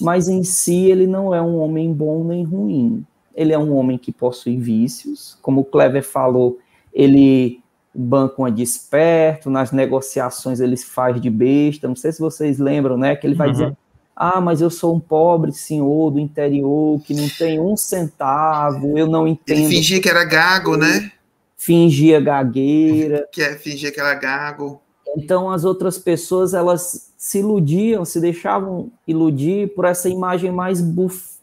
[0.00, 3.04] mas em si ele não é um homem bom nem ruim.
[3.34, 6.58] Ele é um homem que possui vícios, como o Clever falou,
[6.92, 7.60] ele
[7.94, 13.16] banca uma desperto, nas negociações ele faz de besta, não sei se vocês lembram, né,
[13.16, 13.52] que ele vai uhum.
[13.52, 13.76] dizer,
[14.22, 19.06] ah, mas eu sou um pobre senhor do interior, que não tem um centavo, eu
[19.06, 19.60] não entendo...
[19.60, 21.10] Ele fingia que era gago, né?
[21.56, 23.26] Fingia gagueira.
[23.32, 24.78] Que é, fingia que era gago.
[25.16, 31.38] Então as outras pessoas, elas se iludiam, se deixavam iludir por essa imagem mais buf,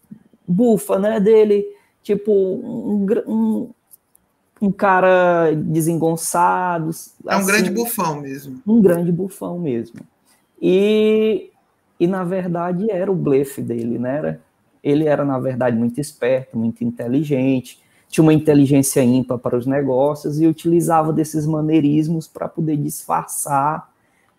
[0.48, 1.66] bufa, né, dele
[2.04, 3.70] tipo um, um,
[4.62, 6.92] um cara desengonçado.
[7.26, 8.62] É um assim, grande bufão mesmo.
[8.68, 10.00] Um grande bufão mesmo.
[10.62, 11.50] E,
[12.00, 14.18] e na verdade era o blefe dele, né?
[14.18, 14.42] Era,
[14.84, 20.40] ele era, na verdade, muito esperto, muito inteligente, tinha uma inteligência ímpar para os negócios
[20.40, 23.90] e utilizava desses maneirismos para poder disfarçar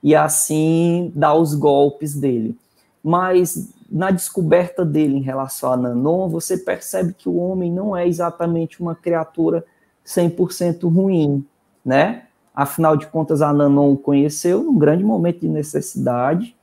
[0.02, 2.56] e assim dar os golpes dele.
[3.04, 8.06] Mas na descoberta dele em relação a Nanon, você percebe que o homem não é
[8.06, 9.64] exatamente uma criatura
[10.06, 11.44] 100% ruim,
[11.84, 12.24] né?
[12.54, 16.56] Afinal de contas, a Nanon o conheceu num grande momento de necessidade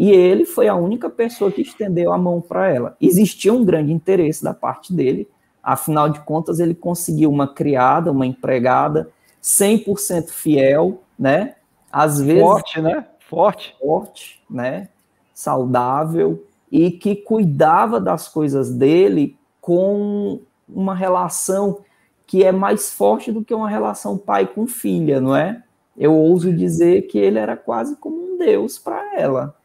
[0.00, 2.96] e ele foi a única pessoa que estendeu a mão para ela.
[2.98, 5.28] Existia um grande interesse da parte dele,
[5.62, 9.10] afinal de contas, ele conseguiu uma criada, uma empregada
[9.42, 11.56] 100% fiel, né?
[11.92, 12.40] Às vezes.
[12.40, 13.06] Forte, né?
[13.18, 13.76] Forte.
[13.78, 14.88] Forte, né?
[15.34, 21.80] Saudável, e que cuidava das coisas dele com uma relação
[22.26, 25.62] que é mais forte do que uma relação pai com filha, não é?
[25.94, 29.59] Eu ouso dizer que ele era quase como um deus para ela.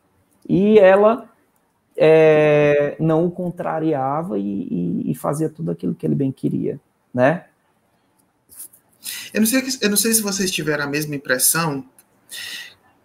[0.48, 1.30] E ela
[1.98, 6.80] é, não o contrariava e, e, e, fazia tudo aquilo que ele bem queria,
[7.14, 7.46] né?
[9.34, 11.86] Eu não sei, eu não sei se vocês tiveram a mesma impressão,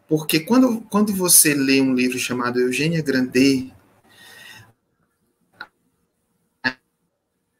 [0.09, 3.73] porque quando, quando você lê um livro chamado Eugênia Grandet,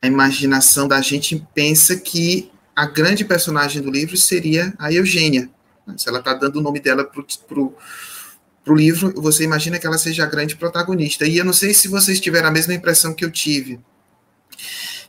[0.03, 5.51] a imaginação da gente pensa que a grande personagem do livro seria a Eugênia.
[5.97, 7.75] Se ela está dando o nome dela para o
[8.69, 11.27] livro, você imagina que ela seja a grande protagonista.
[11.27, 13.81] E eu não sei se vocês tiveram a mesma impressão que eu tive.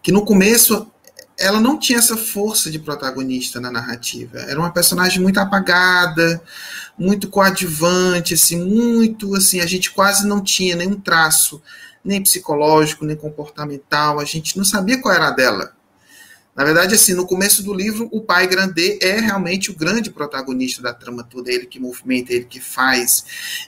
[0.01, 0.89] Que no começo
[1.37, 4.39] ela não tinha essa força de protagonista na narrativa.
[4.39, 6.41] Era uma personagem muito apagada,
[6.97, 11.61] muito coadjuvante, assim, muito assim, a gente quase não tinha nenhum traço
[12.03, 15.73] nem psicológico, nem comportamental, a gente não sabia qual era a dela.
[16.61, 20.79] Na verdade, assim, no começo do livro, o pai Grandet é realmente o grande protagonista
[20.79, 23.25] da trama toda, ele que movimenta, ele que faz,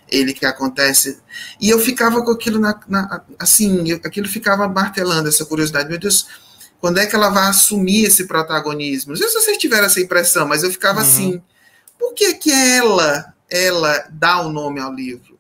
[0.08, 1.20] ele que acontece.
[1.60, 5.98] E eu ficava com aquilo na, na assim, eu, aquilo ficava martelando essa curiosidade, meu
[5.98, 6.28] Deus,
[6.80, 9.14] quando é que ela vai assumir esse protagonismo?
[9.14, 11.06] Não sei se vocês tiveram essa impressão, mas eu ficava uhum.
[11.08, 11.42] assim,
[11.98, 15.40] por que que ela, ela dá o nome ao livro?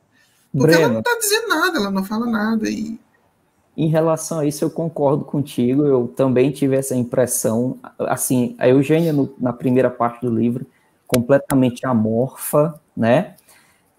[0.52, 3.00] Porque Breno, ela não está dizendo nada, ela não fala nada e
[3.76, 5.86] em relação a isso, eu concordo contigo.
[5.86, 7.78] Eu também tive essa impressão.
[8.00, 10.66] Assim, a Eugênia, no, na primeira parte do livro,
[11.08, 13.36] completamente amorfa, né?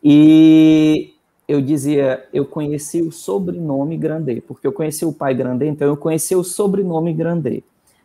[0.02, 1.14] E
[1.48, 5.96] eu dizia, eu conheci o sobrenome Grandet, porque eu conheci o pai Grandet, então eu
[5.96, 7.64] conheci o sobrenome Grandet.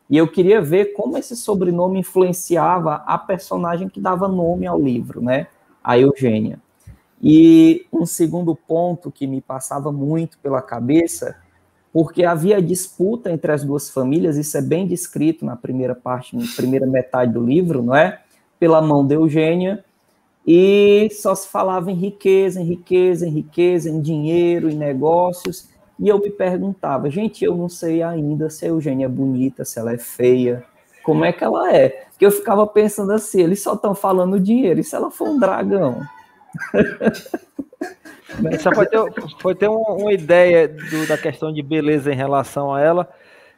[0.09, 5.21] E eu queria ver como esse sobrenome influenciava a personagem que dava nome ao livro,
[5.21, 5.47] né?
[5.83, 6.59] A Eugênia.
[7.21, 11.35] E um segundo ponto que me passava muito pela cabeça
[11.91, 16.45] porque havia disputa entre as duas famílias, isso é bem descrito na primeira parte, na
[16.55, 18.21] primeira metade do livro, não é?
[18.59, 19.83] Pela mão de Eugênia,
[20.45, 26.07] e só se falava em riqueza, em riqueza, em riqueza, em dinheiro, em negócios, e
[26.07, 29.93] eu me perguntava, gente, eu não sei ainda se a Eugênia é bonita, se ela
[29.93, 30.63] é feia,
[31.03, 32.05] como é que ela é?
[32.17, 35.39] Que eu ficava pensando assim, eles só estão falando dinheiro, e se ela for um
[35.39, 36.01] dragão?
[38.59, 38.99] Só foi ter,
[39.39, 43.09] foi ter uma, uma ideia do, da questão de beleza em relação a ela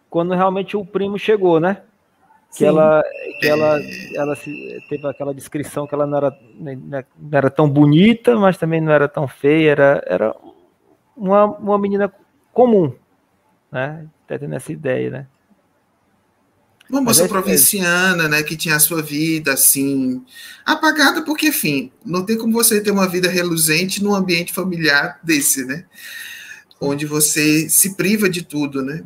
[0.09, 1.81] quando realmente o primo chegou, né?
[2.55, 3.01] Que ela,
[3.39, 3.79] que ela,
[4.13, 4.35] ela
[4.89, 9.07] teve aquela descrição que ela não era, não era tão bonita, mas também não era
[9.07, 10.35] tão feia, era, era
[11.15, 12.11] uma, uma menina
[12.51, 12.93] comum,
[13.71, 14.05] né?
[14.27, 15.27] Tá tendo essa ideia, né?
[16.91, 20.21] Uma moça é provinciana, né, que tinha a sua vida assim
[20.65, 25.63] apagada, porque enfim, não tem como você ter uma vida reluzente num ambiente familiar desse,
[25.63, 25.85] né?
[26.81, 29.03] Onde você se priva de tudo, né?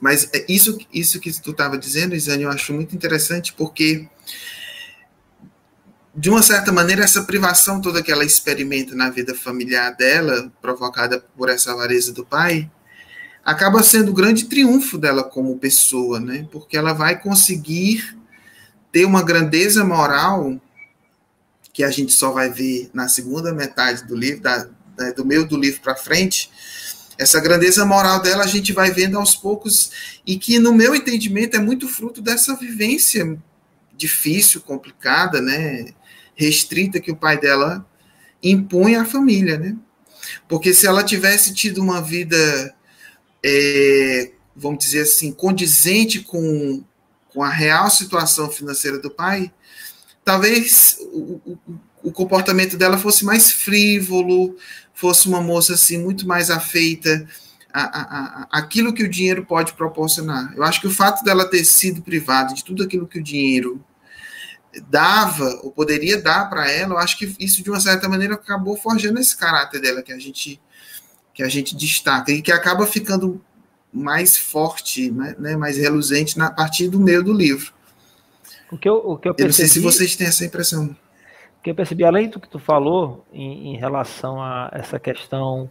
[0.00, 4.06] Mas é isso, isso que tu estava dizendo, Isane, eu acho muito interessante, porque
[6.14, 11.24] de uma certa maneira, essa privação toda que ela experimenta na vida familiar dela, provocada
[11.36, 12.70] por essa avareza do pai,
[13.44, 16.46] acaba sendo o grande triunfo dela como pessoa, né?
[16.50, 18.16] Porque ela vai conseguir
[18.90, 20.60] ter uma grandeza moral
[21.72, 25.46] que a gente só vai ver na segunda metade do livro, da, da, do meio
[25.46, 26.50] do livro para frente.
[27.18, 31.56] Essa grandeza moral dela a gente vai vendo aos poucos e que, no meu entendimento,
[31.56, 33.38] é muito fruto dessa vivência
[33.96, 35.86] difícil, complicada, né?
[36.34, 37.86] Restrita que o pai dela
[38.42, 39.76] impunha à família, né?
[40.48, 42.74] Porque se ela tivesse tido uma vida
[43.44, 46.84] é, vamos dizer assim, condizente com,
[47.32, 49.52] com a real situação financeira do pai,
[50.24, 51.58] talvez o, o,
[52.04, 54.56] o, comportamento dela fosse mais frívolo,
[54.94, 57.26] fosse uma moça assim muito mais afeita
[57.72, 60.52] a, aquilo que o dinheiro pode proporcionar.
[60.54, 63.82] Eu acho que o fato dela ter sido privada de tudo aquilo que o dinheiro
[64.88, 68.76] dava ou poderia dar para ela, eu acho que isso de uma certa maneira acabou
[68.76, 70.60] forjando esse caráter dela que a gente
[71.34, 73.40] que a gente destaca e que acaba ficando
[73.92, 77.72] mais forte, né, né, mais reluzente na partir do meio do livro.
[78.70, 80.96] O que eu, o que eu, percebi, eu não sei se vocês têm essa impressão.
[81.58, 85.70] O que eu percebi, além do que tu falou em, em relação a essa questão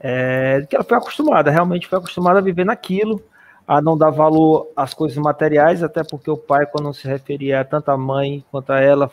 [0.00, 3.22] é, que ela foi acostumada, realmente foi acostumada a viver naquilo,
[3.66, 7.90] a não dar valor às coisas materiais, até porque o pai, quando se referia tanto
[7.90, 9.10] à mãe quanto a ela,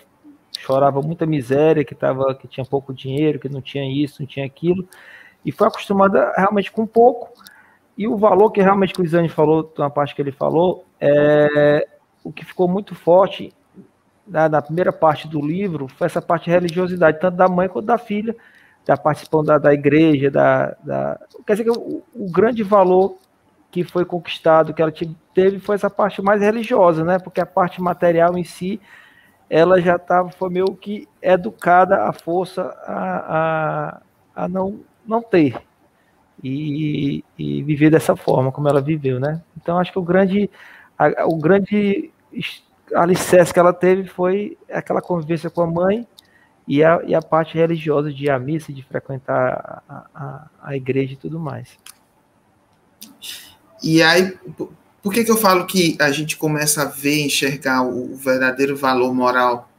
[0.60, 4.46] chorava muita miséria, que, tava, que tinha pouco dinheiro, que não tinha isso, não tinha
[4.46, 4.88] aquilo
[5.46, 7.32] e foi acostumada realmente com pouco.
[7.98, 11.88] E o valor que realmente o Isane falou, na parte que ele falou, é
[12.24, 13.54] o que ficou muito forte
[14.28, 17.86] na, na, primeira parte do livro foi essa parte de religiosidade, tanto da mãe quanto
[17.86, 18.36] da filha,
[18.86, 23.18] da participando da, da igreja, da, da, quer dizer que o, o, grande valor
[23.70, 24.94] que foi conquistado, que ela
[25.34, 27.20] teve, foi essa parte mais religiosa, né?
[27.20, 28.80] Porque a parte material em si,
[29.50, 34.02] ela já estava, foi meio que educada à força a,
[34.36, 35.56] a, a não não ter
[36.44, 39.42] e, e, viver dessa forma como ela viveu, né?
[39.58, 40.50] Então acho que o grande,
[40.98, 42.12] a, o grande
[42.94, 46.08] alicerce que ela teve foi aquela convivência com a mãe
[46.68, 50.76] e a, e a parte religiosa de ir à missa, de frequentar a, a, a
[50.76, 51.70] igreja e tudo mais.
[53.84, 54.38] E aí,
[55.02, 59.14] por que, que eu falo que a gente começa a ver, enxergar o verdadeiro valor
[59.14, 59.70] moral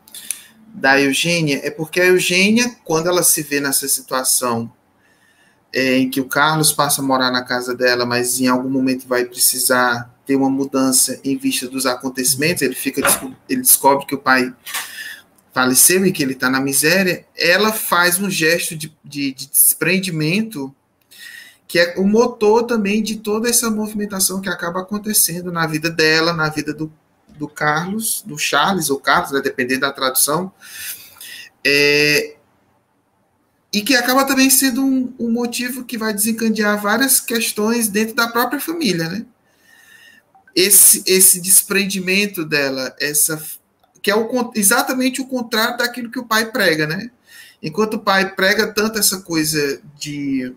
[0.66, 1.61] da Eugênia?
[1.62, 4.70] É porque a Eugênia, quando ela se vê nessa situação
[5.73, 9.09] é, em que o Carlos passa a morar na casa dela, mas em algum momento
[9.09, 13.01] vai precisar ter uma mudança em vista dos acontecimentos, ele fica
[13.49, 14.55] ele descobre que o pai
[15.53, 20.75] faleceu e que ele está na miséria, ela faz um gesto de, de, de, desprendimento
[21.66, 26.33] que é o motor também de toda essa movimentação que acaba acontecendo na vida dela,
[26.35, 26.93] na vida do,
[27.29, 30.53] do Carlos, do Charles ou Carlos, né, dependendo da tradução,
[31.64, 32.37] é,
[33.73, 38.29] e que acaba também sendo um, um, motivo que vai desencadear várias questões dentro da
[38.29, 39.25] própria família, né?
[40.55, 43.43] Esse, esse desprendimento dela, essa
[44.03, 47.11] que é o, exatamente o contrário daquilo que o pai prega, né?
[47.62, 50.55] Enquanto o pai prega tanto essa coisa de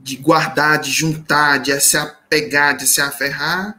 [0.00, 3.78] de guardar, de juntar, de se apegar, de se aferrar,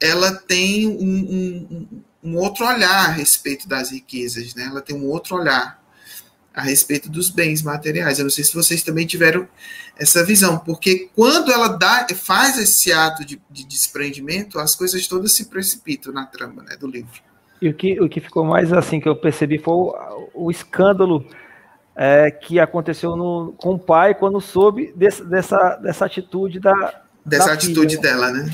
[0.00, 4.64] ela tem um, um, um outro olhar a respeito das riquezas, né?
[4.64, 5.79] Ela tem um outro olhar
[6.54, 8.18] a respeito dos bens materiais.
[8.18, 9.46] Eu não sei se vocês também tiveram
[9.96, 15.32] essa visão, porque quando ela dá, faz esse ato de, de desprendimento, as coisas todas
[15.32, 17.20] se precipitam na trama né, do livro.
[17.60, 21.24] E o que, o que ficou mais assim que eu percebi foi o, o escândalo
[21.94, 27.02] é, que aconteceu no, com o pai quando soube desse, dessa, dessa atitude da.
[27.24, 28.00] Dessa da atitude filha.
[28.00, 28.50] dela, né?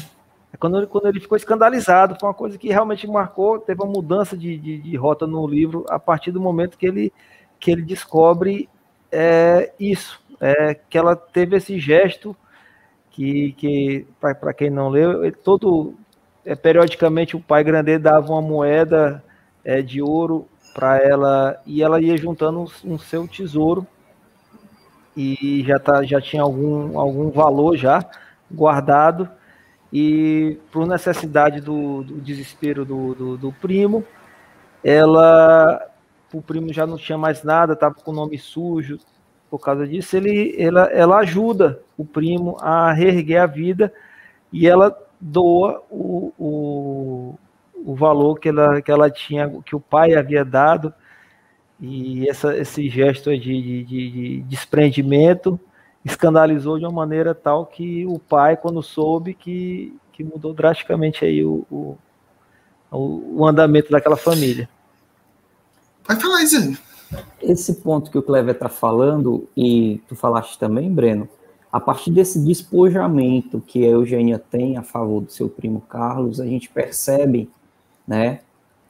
[0.53, 3.93] É quando ele, quando ele ficou escandalizado, foi uma coisa que realmente marcou, teve uma
[3.93, 7.13] mudança de, de, de rota no livro a partir do momento que ele,
[7.59, 8.69] que ele descobre
[9.11, 12.37] é, isso, é, que ela teve esse gesto
[13.11, 15.95] que, que para quem não leu, todo
[16.45, 19.23] é, periodicamente o pai grande dava uma moeda
[19.65, 23.87] é, de ouro para ela e ela ia juntando um, um, seu tesouro
[25.17, 28.05] e já tá já tinha algum algum valor já
[28.51, 29.31] guardado
[29.93, 34.05] e por necessidade do, do desespero do, do, do, primo,
[34.83, 35.81] ela,
[36.33, 38.99] o primo já não tinha mais nada, estava com o nome sujo,
[39.49, 43.93] por causa disso, ele, ela, ela ajuda o primo a reerguer a vida
[44.53, 47.35] e ela doa o, o,
[47.75, 50.93] o valor que ela, que ela tinha, que o pai havia dado,
[51.81, 55.61] e essa, esse gesto de, de, de desprendimento
[56.05, 61.45] escandalizou de uma maneira tal que o pai, quando soube, que, que mudou drasticamente aí
[61.45, 61.99] o, o,
[62.91, 64.69] o andamento daquela família.
[66.07, 66.79] Vai falar, Isane.
[67.43, 71.29] Esse ponto que o Clever está falando, e tu falaste também, Breno,
[71.73, 76.47] a partir desse despojamento que a Eugênia tem a favor do seu primo Carlos, a
[76.47, 77.51] gente percebe
[78.07, 78.41] né,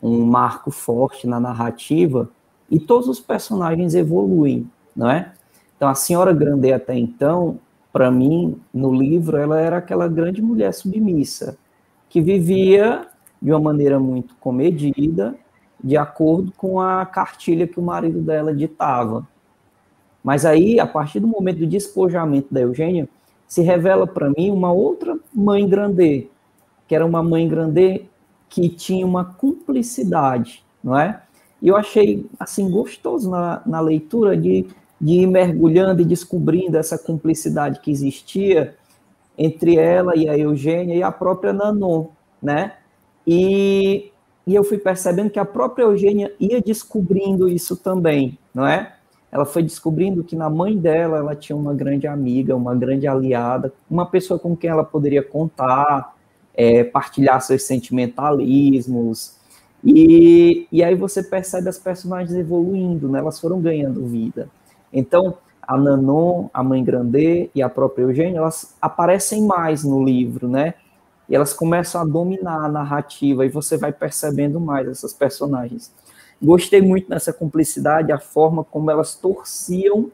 [0.02, 2.28] um marco forte na narrativa
[2.70, 5.32] e todos os personagens evoluem, não é?
[5.76, 7.58] Então, a senhora Grande até então,
[7.92, 11.56] para mim, no livro, ela era aquela grande mulher submissa,
[12.08, 13.06] que vivia
[13.40, 15.34] de uma maneira muito comedida,
[15.82, 19.26] de acordo com a cartilha que o marido dela ditava.
[20.22, 23.08] Mas aí, a partir do momento do despojamento da Eugênia,
[23.46, 26.28] se revela para mim uma outra mãe grande,
[26.88, 28.04] que era uma mãe grande
[28.48, 31.22] que tinha uma cumplicidade, não é?
[31.62, 34.66] E eu achei, assim, gostoso na, na leitura de
[35.00, 38.74] de ir mergulhando e descobrindo essa cumplicidade que existia
[39.36, 42.06] entre ela e a Eugênia e a própria Nanon,
[42.42, 42.72] né?
[43.26, 44.10] E,
[44.46, 48.94] e eu fui percebendo que a própria Eugênia ia descobrindo isso também, não é?
[49.30, 53.72] Ela foi descobrindo que na mãe dela ela tinha uma grande amiga, uma grande aliada,
[53.90, 56.14] uma pessoa com quem ela poderia contar,
[56.54, 59.36] é, partilhar seus sentimentalismos.
[59.84, 63.18] E, e aí você percebe as personagens evoluindo, né?
[63.18, 64.48] elas foram ganhando vida.
[64.92, 70.48] Então, a Nanon, a Mãe Grandê e a própria Eugênia, elas aparecem mais no livro,
[70.48, 70.74] né?
[71.28, 75.92] E elas começam a dominar a narrativa e você vai percebendo mais essas personagens.
[76.40, 80.10] Gostei muito dessa cumplicidade, a forma como elas torciam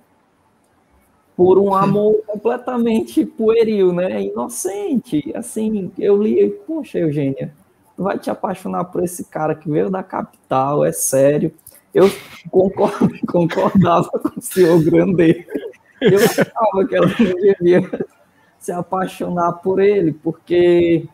[1.37, 4.23] por um amor completamente pueril, né?
[4.23, 5.33] Inocente.
[5.35, 7.53] Assim, eu li, poxa, Eugênia,
[7.97, 11.53] tu vai te apaixonar por esse cara que veio da capital, é sério
[11.95, 12.11] eu
[12.51, 15.47] concordo, concordava com o senhor Grande.
[16.01, 18.07] Eu achava que ela não devia
[18.63, 21.09] se apaixonar por ele, porque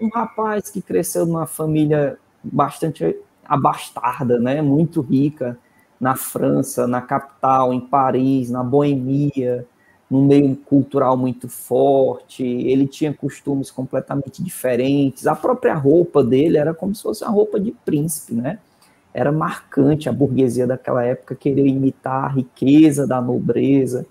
[0.00, 5.58] um rapaz que cresceu numa família bastante abastarda, né, muito rica,
[6.00, 9.66] na França, na capital, em Paris, na Boemia,
[10.08, 16.72] num meio cultural muito forte, ele tinha costumes completamente diferentes, a própria roupa dele era
[16.72, 18.58] como se fosse uma roupa de príncipe, né?
[19.12, 24.06] era marcante a burguesia daquela época querer imitar a riqueza da nobreza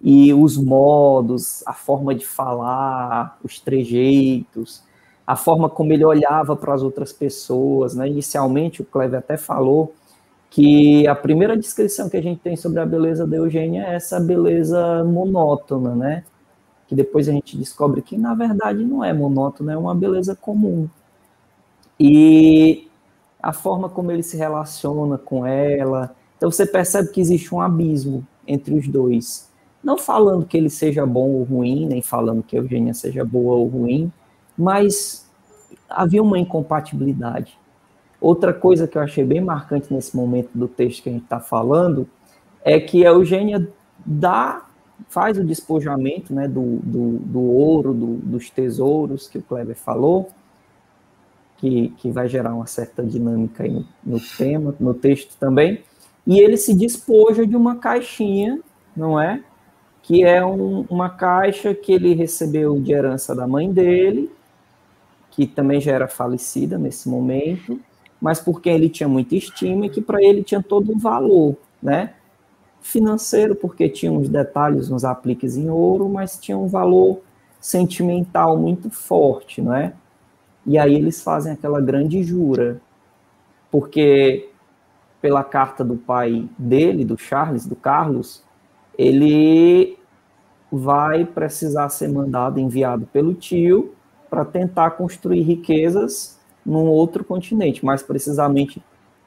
[0.00, 4.82] e os modos, a forma de falar, os trejeitos,
[5.26, 7.94] a forma como ele olhava para as outras pessoas.
[7.94, 8.08] Né?
[8.08, 9.94] Inicialmente, o Cleber até falou
[10.50, 14.20] que a primeira descrição que a gente tem sobre a beleza da Eugênia é essa
[14.20, 16.24] beleza monótona, né?
[16.86, 20.88] Que depois a gente descobre que, na verdade, não é monótona, é uma beleza comum.
[21.98, 22.88] E
[23.42, 26.14] a forma como ele se relaciona com ela.
[26.36, 29.50] Então você percebe que existe um abismo entre os dois.
[29.86, 33.54] Não falando que ele seja bom ou ruim, nem falando que a Eugênia seja boa
[33.54, 34.12] ou ruim,
[34.58, 35.30] mas
[35.88, 37.56] havia uma incompatibilidade.
[38.20, 41.38] Outra coisa que eu achei bem marcante nesse momento do texto que a gente está
[41.38, 42.08] falando
[42.64, 43.68] é que a Eugênia
[44.04, 44.66] dá,
[45.08, 50.30] faz o despojamento né, do, do, do ouro, do, dos tesouros que o Kleber falou,
[51.58, 55.84] que, que vai gerar uma certa dinâmica aí no, no tema, no texto também.
[56.26, 58.58] E ele se despoja de uma caixinha,
[58.96, 59.44] não é?
[60.06, 64.30] Que é um, uma caixa que ele recebeu de herança da mãe dele,
[65.32, 67.80] que também já era falecida nesse momento,
[68.20, 71.56] mas por quem ele tinha muita estima e que para ele tinha todo um valor,
[71.82, 72.14] né?
[72.80, 77.20] Financeiro, porque tinha uns detalhes, uns apliques em ouro, mas tinha um valor
[77.60, 79.92] sentimental muito forte, não é?
[80.64, 82.80] E aí eles fazem aquela grande jura,
[83.72, 84.50] porque
[85.20, 88.45] pela carta do pai dele, do Charles, do Carlos,
[88.98, 89.98] ele
[90.70, 93.94] vai precisar ser mandado, enviado pelo tio,
[94.28, 98.82] para tentar construir riquezas num outro continente, mais precisamente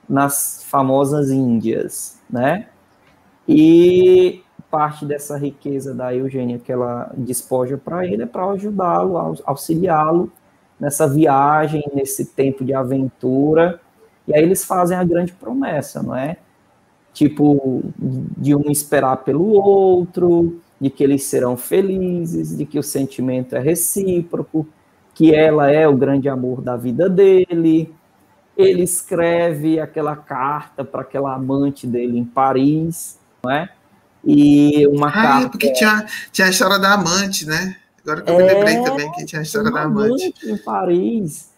[0.08, 2.68] nas famosas Índias, né?
[3.48, 10.32] E parte dessa riqueza da Eugênia que ela despoja para ele é para ajudá-lo, auxiliá-lo
[10.80, 13.80] nessa viagem, nesse tempo de aventura.
[14.28, 16.38] E aí eles fazem a grande promessa, não é?
[17.20, 23.58] Tipo, de um esperar pelo outro, de que eles serão felizes, de que o sentimento
[23.58, 24.66] é recíproco,
[25.14, 27.94] que ela é o grande amor da vida dele.
[28.56, 33.70] Ele escreve aquela carta para aquela amante dele em Paris, não é?
[34.24, 35.50] E uma ah, carta.
[35.50, 37.76] porque tinha, tinha a história da amante, né?
[38.02, 40.24] Agora que eu é, me lembrei também que tinha a história da amante.
[40.24, 41.49] amante em Paris.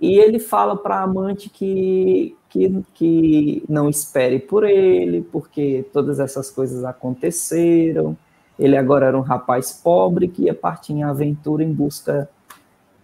[0.00, 6.20] E ele fala para a amante que, que, que não espere por ele, porque todas
[6.20, 8.16] essas coisas aconteceram.
[8.58, 12.28] Ele agora era um rapaz pobre que ia partir em aventura em busca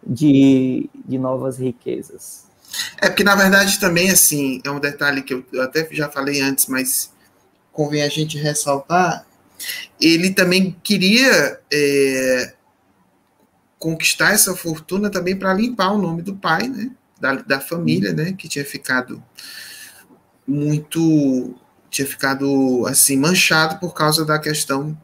[0.06, 2.46] de, de novas riquezas.
[3.00, 6.66] É porque, na verdade, também, assim, é um detalhe que eu, até já falei antes,
[6.66, 7.12] mas
[7.72, 9.26] convém a gente ressaltar,
[10.00, 12.54] ele também queria é,
[13.84, 16.90] conquistar essa fortuna também para limpar o nome do pai, né?
[17.20, 18.32] Da, da família, né?
[18.32, 19.22] Que tinha ficado
[20.46, 21.54] muito
[21.90, 24.98] tinha ficado assim manchado por causa da questão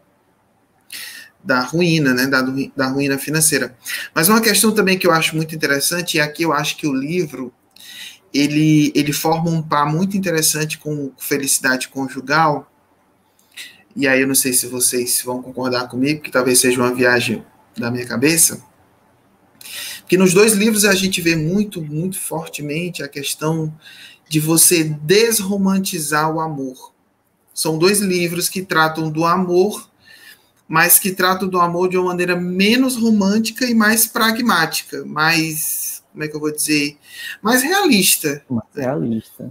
[1.43, 2.43] da ruína, né, da,
[2.77, 3.77] da ruína financeira.
[4.13, 6.93] Mas uma questão também que eu acho muito interessante, e aqui eu acho que o
[6.93, 7.53] livro
[8.35, 12.71] ele, ele forma um par muito interessante com felicidade conjugal,
[13.95, 17.45] e aí eu não sei se vocês vão concordar comigo, que talvez seja uma viagem
[17.79, 18.63] da minha cabeça,
[20.09, 23.73] que nos dois livros a gente vê muito, muito fortemente a questão
[24.29, 26.93] de você desromantizar o amor.
[27.53, 29.91] São dois livros que tratam do amor
[30.71, 36.23] mas que trata do amor de uma maneira menos romântica e mais pragmática, mais, como
[36.23, 36.97] é que eu vou dizer,
[37.43, 38.41] mais realista.
[38.49, 39.51] Mais realista.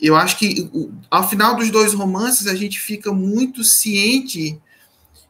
[0.00, 0.68] Eu acho que
[1.08, 4.60] ao final dos dois romances a gente fica muito ciente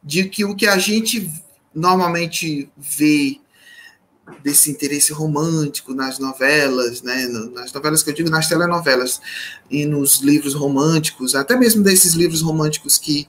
[0.03, 1.31] de que o que a gente
[1.75, 3.39] normalmente vê
[4.43, 9.21] desse interesse romântico nas novelas, né, nas novelas que eu digo, nas telenovelas
[9.71, 13.29] e nos livros românticos, até mesmo desses livros românticos que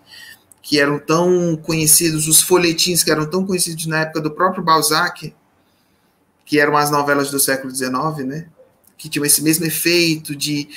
[0.68, 5.34] que eram tão conhecidos, os folhetins que eram tão conhecidos na época do próprio Balzac,
[6.45, 8.50] que eram as novelas do século XIX, né?
[8.98, 10.68] Que tinham esse mesmo efeito de,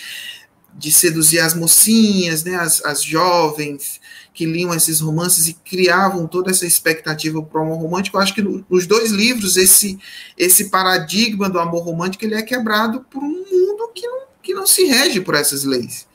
[0.75, 2.55] de seduzir as mocinhas, né?
[2.55, 4.00] As, as jovens
[4.41, 8.17] que liam esses romances e criavam toda essa expectativa para o amor romântico.
[8.17, 9.99] Eu acho que no, nos dois livros esse
[10.35, 14.67] esse paradigma do amor romântico ele é quebrado por um mundo que não, que não
[14.67, 16.07] se rege por essas leis,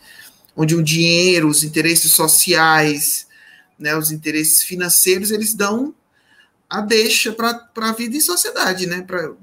[0.58, 3.28] onde o dinheiro, os interesses sociais,
[3.78, 5.94] né, os interesses financeiros, eles dão
[6.68, 9.04] a deixa para a vida em sociedade, né?
[9.04, 9.34] Pra,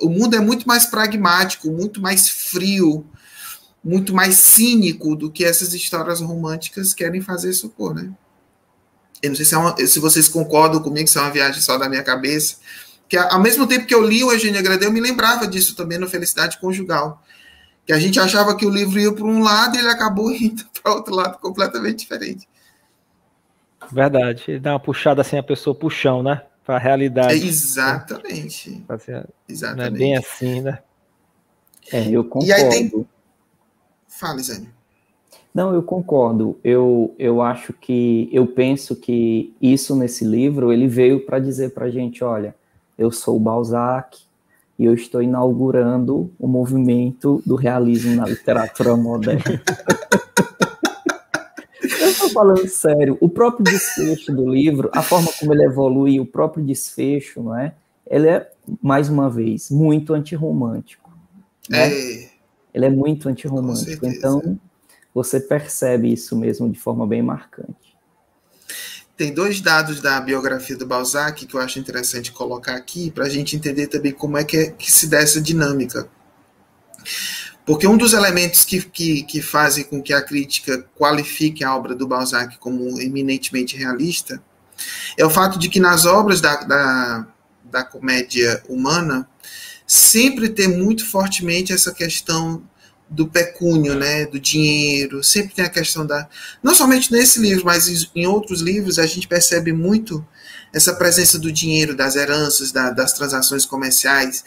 [0.00, 3.04] o mundo é muito mais pragmático, muito mais frio,
[3.82, 8.10] muito mais cínico do que essas histórias românticas querem fazer supor, né?
[9.22, 11.76] Eu não sei se, é uma, se vocês concordam comigo, se é uma viagem só
[11.76, 12.56] da minha cabeça,
[13.08, 15.98] que ao mesmo tempo que eu li o Eugênio Gradê, eu me lembrava disso também
[15.98, 17.22] no Felicidade Conjugal,
[17.86, 20.64] que a gente achava que o livro ia para um lado e ele acabou indo
[20.82, 22.48] para outro lado completamente diferente.
[23.90, 24.44] Verdade.
[24.48, 26.42] Ele dá uma puxada assim, a pessoa puxão, né?
[26.64, 27.32] Para a realidade.
[27.32, 28.84] É, exatamente.
[29.48, 29.76] exatamente.
[29.76, 30.78] Não é bem assim, né?
[31.90, 32.46] É, eu concordo.
[32.46, 33.06] E aí tem...
[34.18, 34.60] Fala, Zé.
[35.54, 36.58] Não, eu concordo.
[36.64, 41.86] Eu, eu acho que, eu penso que isso nesse livro, ele veio para dizer para
[41.86, 42.54] a gente, olha,
[42.98, 44.18] eu sou o Balzac
[44.76, 49.62] e eu estou inaugurando o movimento do realismo na literatura moderna.
[52.32, 57.42] falando sério, o próprio desfecho do livro, a forma como ele evolui, o próprio desfecho,
[57.42, 57.74] não é?
[58.06, 58.50] Ele é,
[58.82, 61.10] mais uma vez, muito antirromântico.
[61.68, 61.88] Né?
[61.88, 62.37] É.
[62.78, 64.06] Ele é muito antirromântico.
[64.06, 64.56] Então,
[65.12, 67.98] você percebe isso mesmo de forma bem marcante.
[69.16, 73.28] Tem dois dados da biografia do Balzac que eu acho interessante colocar aqui para a
[73.28, 76.08] gente entender também como é que, é que se dá essa dinâmica.
[77.66, 81.96] Porque um dos elementos que, que, que fazem com que a crítica qualifique a obra
[81.96, 84.40] do Balzac como eminentemente realista
[85.16, 87.26] é o fato de que nas obras da, da,
[87.64, 89.28] da comédia humana
[89.88, 92.62] sempre tem muito fortemente essa questão
[93.08, 96.28] do pecúnio, né, do dinheiro, sempre tem a questão da,
[96.62, 100.22] não somente nesse livro, mas em outros livros a gente percebe muito
[100.74, 104.44] essa presença do dinheiro, das heranças, da, das transações comerciais.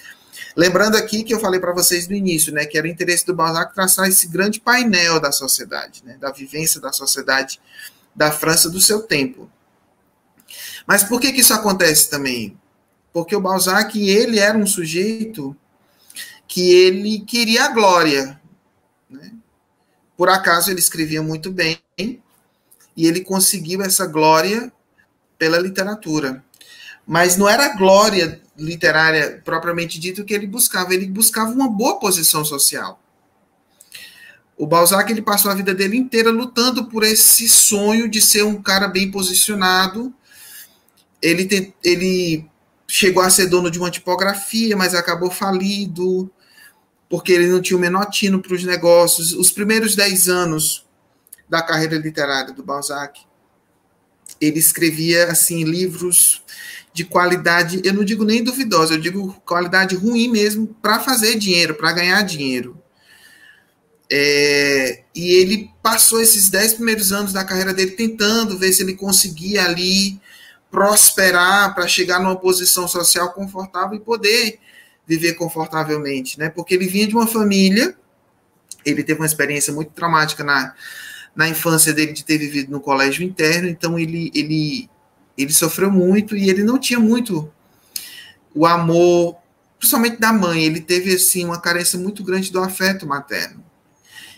[0.56, 3.34] Lembrando aqui que eu falei para vocês no início, né, que era o interesse do
[3.34, 7.60] Balzac traçar esse grande painel da sociedade, né, da vivência da sociedade
[8.16, 9.50] da França do seu tempo.
[10.86, 12.56] Mas por que, que isso acontece também?
[13.14, 15.56] Porque o Balzac, ele era um sujeito
[16.48, 18.40] que ele queria a glória.
[19.10, 19.34] Né?
[20.18, 24.72] Por acaso ele escrevia muito bem e ele conseguiu essa glória
[25.38, 26.44] pela literatura.
[27.06, 32.00] Mas não era a glória literária propriamente dito que ele buscava, ele buscava uma boa
[32.00, 33.02] posição social.
[34.58, 38.62] O Balzac ele passou a vida dele inteira lutando por esse sonho de ser um
[38.62, 40.14] cara bem posicionado.
[41.20, 42.46] Ele, te, ele
[42.92, 46.30] chegou a ser dono de uma tipografia, mas acabou falido,
[47.10, 49.32] porque ele não tinha o menor tino para os negócios.
[49.32, 50.86] Os primeiros dez anos
[51.50, 53.22] da carreira literária do Balzac,
[54.42, 56.44] ele escrevia assim livros
[56.94, 61.76] de qualidade, eu não digo nem duvidosa, eu digo qualidade ruim mesmo para fazer dinheiro,
[61.76, 62.78] para ganhar dinheiro.
[64.12, 68.96] É, e ele passou esses dez primeiros anos da carreira dele tentando ver se ele
[68.96, 70.20] conseguia ali
[70.72, 74.60] prosperar, para chegar numa posição social confortável e poder
[75.06, 76.50] viver confortavelmente, né?
[76.50, 77.96] Porque ele vinha de uma família,
[78.86, 80.74] ele teve uma experiência muito traumática na,
[81.36, 84.90] na infância dele de ter vivido no colégio interno, então ele, ele,
[85.38, 87.52] ele sofreu muito e ele não tinha muito
[88.56, 89.38] o amor,
[89.78, 93.64] principalmente da mãe, ele teve assim uma carência muito grande do afeto materno.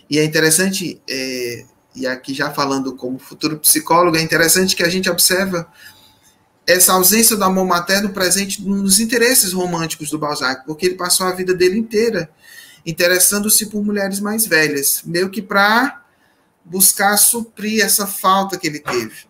[0.09, 1.65] E é interessante, é,
[1.95, 5.67] e aqui já falando como futuro psicólogo, é interessante que a gente observa
[6.65, 11.31] essa ausência do amor materno presente nos interesses românticos do Balzac, porque ele passou a
[11.31, 12.29] vida dele inteira
[12.85, 16.03] interessando-se por mulheres mais velhas, meio que para
[16.65, 19.25] buscar suprir essa falta que ele teve.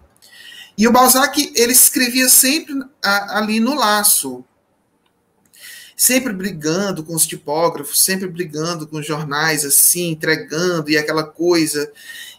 [0.77, 4.43] E o Balzac, ele escrevia sempre ali no laço,
[5.95, 11.91] sempre brigando com os tipógrafos, sempre brigando com os jornais, assim, entregando e aquela coisa,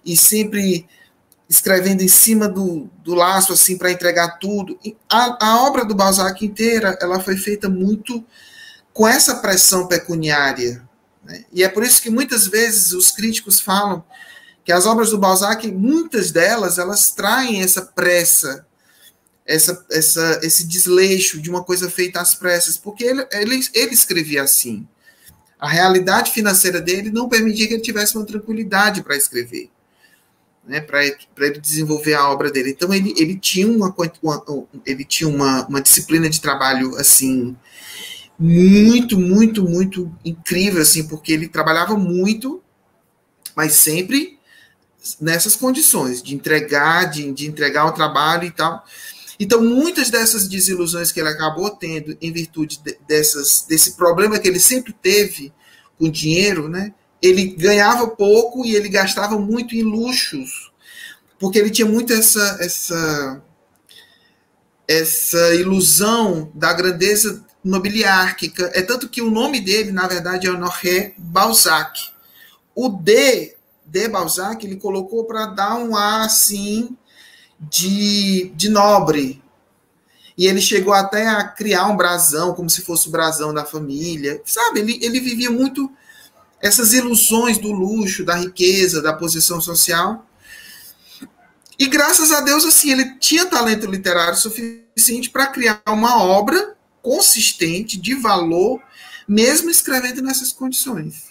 [0.04, 0.86] e sempre
[1.48, 4.78] escrevendo em cima do, do laço, assim, para entregar tudo.
[5.08, 8.24] A, a obra do Balzac inteira, ela foi feita muito
[8.92, 10.82] com essa pressão pecuniária.
[11.22, 11.44] Né?
[11.52, 14.04] E é por isso que muitas vezes os críticos falam
[14.64, 18.66] que as obras do Balzac, muitas delas, elas traem essa pressa,
[19.44, 24.42] essa, essa, esse desleixo de uma coisa feita às pressas, porque ele, ele, ele escrevia
[24.42, 24.88] assim.
[25.58, 29.70] A realidade financeira dele não permitia que ele tivesse uma tranquilidade para escrever
[30.66, 32.70] né, para ele desenvolver a obra dele.
[32.70, 33.94] Então ele, ele tinha uma,
[34.86, 37.56] ele tinha uma, uma disciplina de trabalho assim
[38.38, 42.62] muito, muito, muito incrível assim, porque ele trabalhava muito,
[43.54, 44.38] mas sempre
[45.20, 48.84] nessas condições de entregar, de, de entregar o trabalho e tal.
[49.38, 54.48] Então, muitas dessas desilusões que ele acabou tendo em virtude de, dessas, desse problema que
[54.48, 55.52] ele sempre teve
[55.98, 56.94] com dinheiro, né?
[57.20, 60.72] Ele ganhava pouco e ele gastava muito em luxos,
[61.38, 63.42] porque ele tinha muito essa essa
[64.86, 68.70] essa ilusão da grandeza nobiliárquica.
[68.74, 72.10] É tanto que o nome dele, na verdade, é Honoré Balzac.
[72.74, 73.56] O D
[73.86, 76.96] de Balzac ele colocou para dar um ar assim
[77.58, 79.42] de, de nobre.
[80.36, 84.42] E ele chegou até a criar um brasão, como se fosse o brasão da família.
[84.44, 85.90] Sabe, ele, ele vivia muito
[86.64, 90.26] essas ilusões do luxo, da riqueza, da posição social.
[91.78, 98.00] E graças a Deus, assim, ele tinha talento literário suficiente para criar uma obra consistente,
[98.00, 98.80] de valor,
[99.28, 101.24] mesmo escrevendo nessas condições.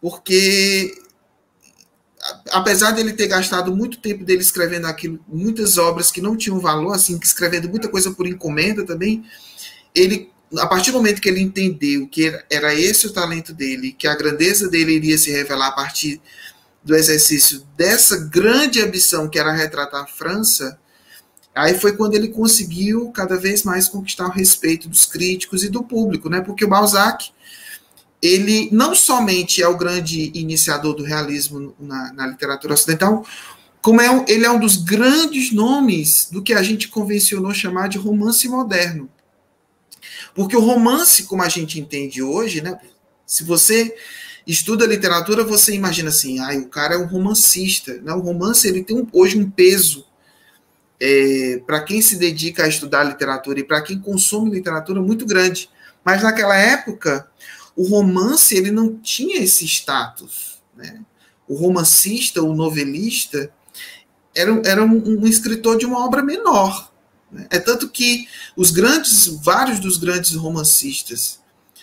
[0.00, 0.96] Porque,
[2.52, 6.92] apesar dele ter gastado muito tempo dele escrevendo aquilo, muitas obras que não tinham valor,
[6.92, 9.24] assim, escrevendo muita coisa por encomenda também,
[9.92, 14.08] ele a partir do momento que ele entendeu que era esse o talento dele, que
[14.08, 16.20] a grandeza dele iria se revelar a partir
[16.82, 20.78] do exercício dessa grande ambição que era retratar a França,
[21.54, 25.82] aí foi quando ele conseguiu cada vez mais conquistar o respeito dos críticos e do
[25.82, 26.40] público, né?
[26.40, 27.30] Porque o Balzac,
[28.22, 33.24] ele não somente é o grande iniciador do realismo na, na literatura ocidental,
[33.82, 37.88] como é um, ele é um dos grandes nomes do que a gente convencionou chamar
[37.88, 39.08] de romance moderno.
[40.34, 42.78] Porque o romance, como a gente entende hoje, né,
[43.26, 43.94] Se você
[44.46, 47.94] estuda literatura, você imagina assim, ah, o cara é um romancista.
[48.00, 48.12] Né?
[48.12, 50.06] O romance ele tem um, hoje um peso
[51.00, 55.70] é, para quem se dedica a estudar literatura e para quem consome literatura muito grande.
[56.04, 57.30] Mas naquela época,
[57.76, 60.60] o romance ele não tinha esse status.
[60.76, 61.00] Né?
[61.48, 63.52] O romancista, o novelista,
[64.34, 66.89] era, era um, um escritor de uma obra menor.
[67.48, 68.26] É tanto que
[68.56, 71.40] os grandes, vários dos grandes romancistas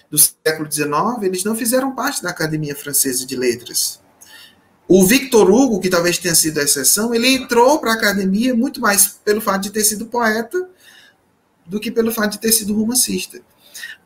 [0.09, 0.89] do século XIX,
[1.23, 4.01] eles não fizeram parte da Academia Francesa de Letras.
[4.87, 8.79] O Victor Hugo, que talvez tenha sido a exceção, ele entrou para a academia muito
[8.79, 10.69] mais pelo fato de ter sido poeta
[11.65, 13.41] do que pelo fato de ter sido romancista.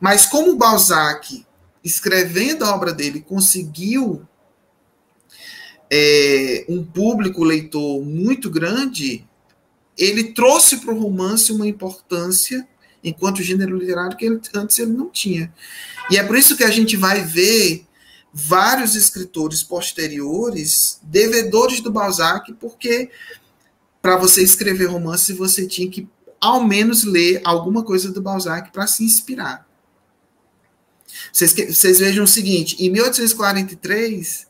[0.00, 1.46] Mas como Balzac,
[1.84, 4.26] escrevendo a obra dele, conseguiu
[5.88, 9.24] é, um público leitor muito grande,
[10.02, 12.66] ele trouxe para o romance uma importância
[13.04, 15.52] enquanto gênero literário que ele, antes ele não tinha.
[16.10, 17.86] E é por isso que a gente vai ver
[18.32, 23.10] vários escritores posteriores devedores do Balzac, porque
[24.00, 26.08] para você escrever romance você tinha que
[26.40, 29.66] ao menos ler alguma coisa do Balzac para se inspirar.
[31.32, 34.46] Vocês, vejam o seguinte: em 1843,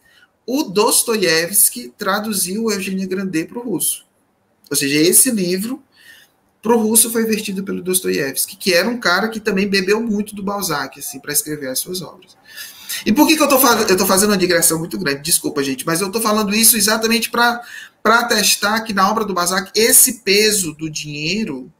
[0.47, 4.07] o Dostoiévski traduziu Eugênia Grandet para o russo.
[4.73, 5.83] Ou seja, esse livro
[6.63, 10.35] para o russo foi vertido pelo Dostoiévski, que era um cara que também bebeu muito
[10.35, 12.35] do Balzac assim, para escrever as suas obras.
[13.05, 15.21] E por que, que eu estou fazendo uma digressão muito grande?
[15.21, 17.63] Desculpa, gente, mas eu estou falando isso exatamente para
[18.03, 21.71] atestar que na obra do Balzac esse peso do dinheiro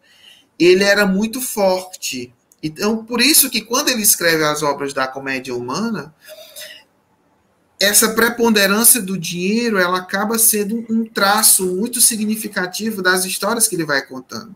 [0.59, 2.31] ele era muito forte.
[2.63, 6.15] Então, por isso que quando ele escreve as obras da comédia humana,
[7.83, 13.85] essa preponderância do dinheiro ela acaba sendo um traço muito significativo das histórias que ele
[13.85, 14.55] vai contando.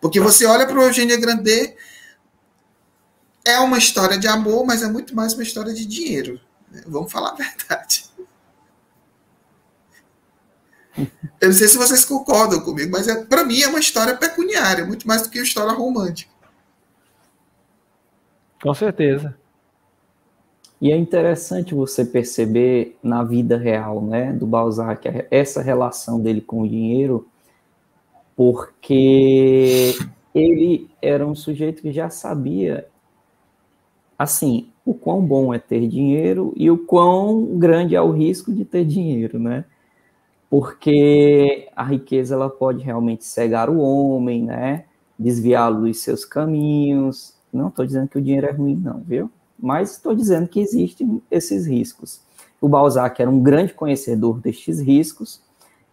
[0.00, 1.76] Porque você olha para o Eugênia Grandet,
[3.44, 6.40] é uma história de amor, mas é muito mais uma história de dinheiro.
[6.70, 6.82] Né?
[6.86, 8.06] Vamos falar a verdade.
[11.40, 14.84] Eu não sei se vocês concordam comigo, mas é, para mim é uma história pecuniária,
[14.84, 16.32] muito mais do que uma história romântica.
[18.60, 19.37] Com certeza.
[20.80, 26.62] E é interessante você perceber na vida real, né, do Balzac, essa relação dele com
[26.62, 27.26] o dinheiro,
[28.36, 29.94] porque
[30.32, 32.86] ele era um sujeito que já sabia
[34.18, 38.64] assim, o quão bom é ter dinheiro e o quão grande é o risco de
[38.64, 39.64] ter dinheiro, né?
[40.50, 44.86] Porque a riqueza ela pode realmente cegar o homem, né?
[45.18, 47.34] Desviá-lo dos seus caminhos.
[47.52, 49.30] Não estou dizendo que o dinheiro é ruim, não, viu?
[49.58, 52.20] Mas estou dizendo que existem esses riscos.
[52.60, 55.40] O Balzac era um grande conhecedor destes riscos,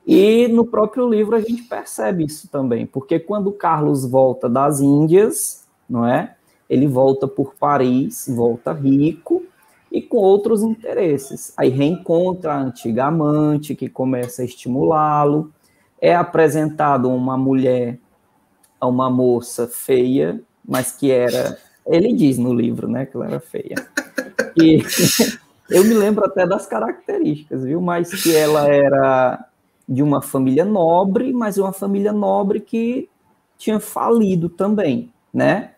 [0.05, 5.65] e no próprio livro a gente percebe isso também, porque quando Carlos volta das Índias,
[5.89, 6.35] não é?
[6.69, 9.43] ele volta por Paris, volta rico
[9.91, 11.53] e com outros interesses.
[11.55, 15.51] Aí reencontra a antiga amante que começa a estimulá-lo.
[16.01, 17.99] É apresentado uma mulher,
[18.79, 21.57] a uma moça feia, mas que era.
[21.87, 23.75] Ele diz no livro, né, que ela era feia.
[24.55, 24.81] E
[25.69, 27.79] eu me lembro até das características, viu?
[27.81, 29.45] Mas que ela era
[29.87, 33.07] de uma família nobre, mas uma família nobre que
[33.57, 35.75] tinha falido também, né?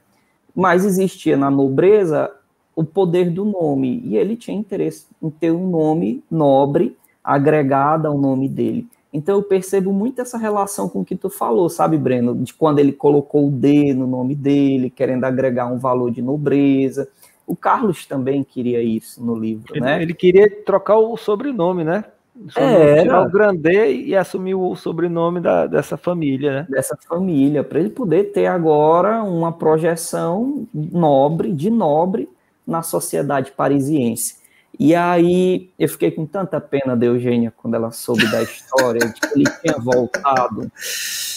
[0.57, 2.31] mas existia na nobreza
[2.75, 8.17] o poder do nome, e ele tinha interesse em ter um nome nobre agregado ao
[8.17, 8.87] nome dele.
[9.17, 12.35] Então eu percebo muito essa relação com o que tu falou, sabe, Breno?
[12.35, 17.09] De quando ele colocou o D no nome dele, querendo agregar um valor de nobreza.
[17.47, 20.01] O Carlos também queria isso no livro, ele, né?
[20.01, 22.03] Ele queria trocar o sobrenome, né?
[22.55, 26.67] É, tirar o Grandê e assumir o sobrenome da, dessa família, né?
[26.69, 32.29] Dessa família, para ele poder ter agora uma projeção nobre, de nobre,
[32.67, 34.35] na sociedade parisiense.
[34.79, 39.19] E aí eu fiquei com tanta pena de Eugênia quando ela soube da história, de
[39.19, 40.71] que ele tinha voltado,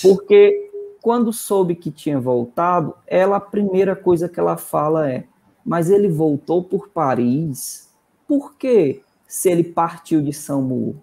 [0.03, 0.71] porque
[1.01, 5.25] quando soube que tinha voltado, ela a primeira coisa que ela fala é:
[5.65, 7.89] mas ele voltou por Paris.
[8.29, 9.03] Por quê?
[9.31, 10.97] se ele partiu de São Mu,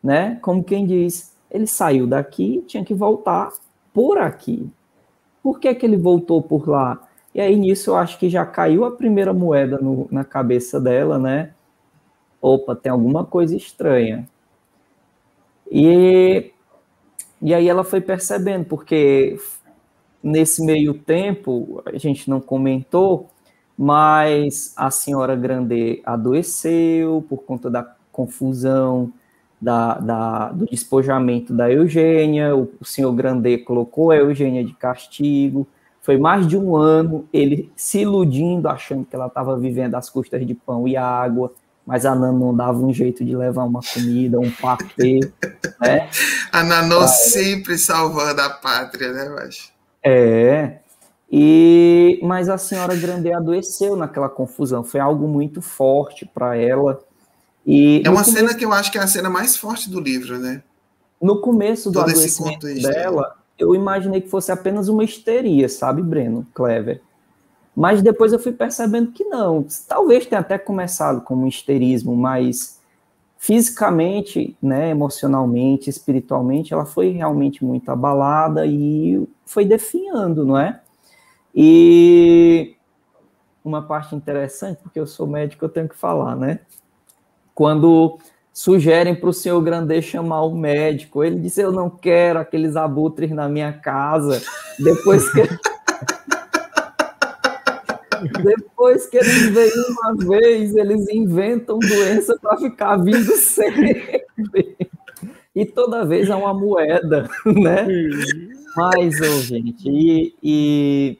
[0.00, 0.38] né?
[0.40, 3.52] Como quem diz, ele saiu daqui, tinha que voltar
[3.92, 4.70] por aqui.
[5.42, 7.07] Por que, que ele voltou por lá?
[7.38, 11.20] E aí nisso eu acho que já caiu a primeira moeda no, na cabeça dela,
[11.20, 11.52] né?
[12.42, 14.28] Opa, tem alguma coisa estranha.
[15.70, 16.50] E,
[17.40, 19.38] e aí ela foi percebendo, porque
[20.20, 23.28] nesse meio tempo, a gente não comentou,
[23.78, 29.12] mas a senhora Grande adoeceu por conta da confusão,
[29.60, 35.68] da, da, do despojamento da Eugênia, o, senhor Grande colocou a Eugênia de castigo,
[36.08, 40.46] Foi mais de um ano ele se iludindo, achando que ela estava vivendo às custas
[40.46, 41.52] de pão e água,
[41.86, 45.20] mas a Nana não dava um jeito de levar uma comida, um papel,
[45.78, 46.08] né?
[46.50, 49.70] A Nanô sempre salvando a pátria, né, mas...
[50.02, 50.78] É,
[51.30, 57.04] e mas a senhora Grande adoeceu naquela confusão, foi algo muito forte para ela.
[57.66, 60.00] E é uma começo, cena que eu acho que é a cena mais forte do
[60.00, 60.62] livro, né?
[61.20, 66.46] No começo do Todo adoecimento dela, eu imaginei que fosse apenas uma histeria, sabe, Breno,
[66.54, 67.02] Clever.
[67.74, 69.66] Mas depois eu fui percebendo que não.
[69.86, 72.80] Talvez tenha até começado como um histerismo, mas
[73.36, 80.80] fisicamente, né, emocionalmente, espiritualmente, ela foi realmente muito abalada e foi definhando, não é?
[81.54, 82.74] E
[83.64, 86.60] uma parte interessante, porque eu sou médico, eu tenho que falar, né?
[87.54, 88.18] Quando
[88.52, 93.30] sugerem para o senhor Grandê chamar o médico, ele disse: Eu não quero aqueles abutres
[93.30, 94.42] na minha casa.
[94.78, 95.42] Depois que.
[98.42, 104.24] Depois que eles vêm uma vez, eles inventam doença para ficar vindo sempre.
[105.54, 107.86] E toda vez é uma moeda, né?
[108.76, 111.18] Mas, oh, gente, e, e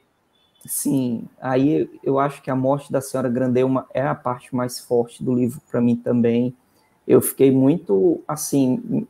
[0.65, 5.23] Sim, aí eu acho que a morte da senhora Grandeuma é a parte mais forte
[5.23, 6.55] do livro para mim também.
[7.09, 9.07] Eu fiquei muito, assim,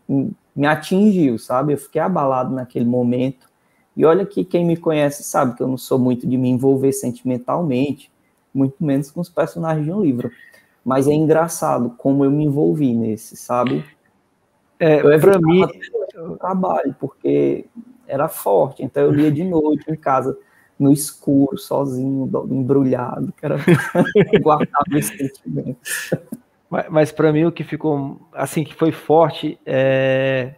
[0.55, 1.73] me atingiu, sabe?
[1.73, 3.49] Eu fiquei abalado naquele momento.
[3.93, 6.93] E olha que quem me conhece sabe que eu não sou muito de me envolver
[6.93, 8.09] sentimentalmente,
[8.53, 10.31] muito menos com os personagens de um livro.
[10.85, 13.83] Mas é engraçado como eu me envolvi nesse, sabe?
[14.79, 15.67] É, para mim,
[16.39, 17.65] trabalho, porque
[18.07, 20.37] era forte, então eu lia de noite em casa
[20.79, 23.57] no escuro, sozinho, embrulhado, que era
[24.41, 25.77] guardar esse sentimento.
[26.69, 30.53] Mas, mas para mim o que ficou, assim, que foi forte é,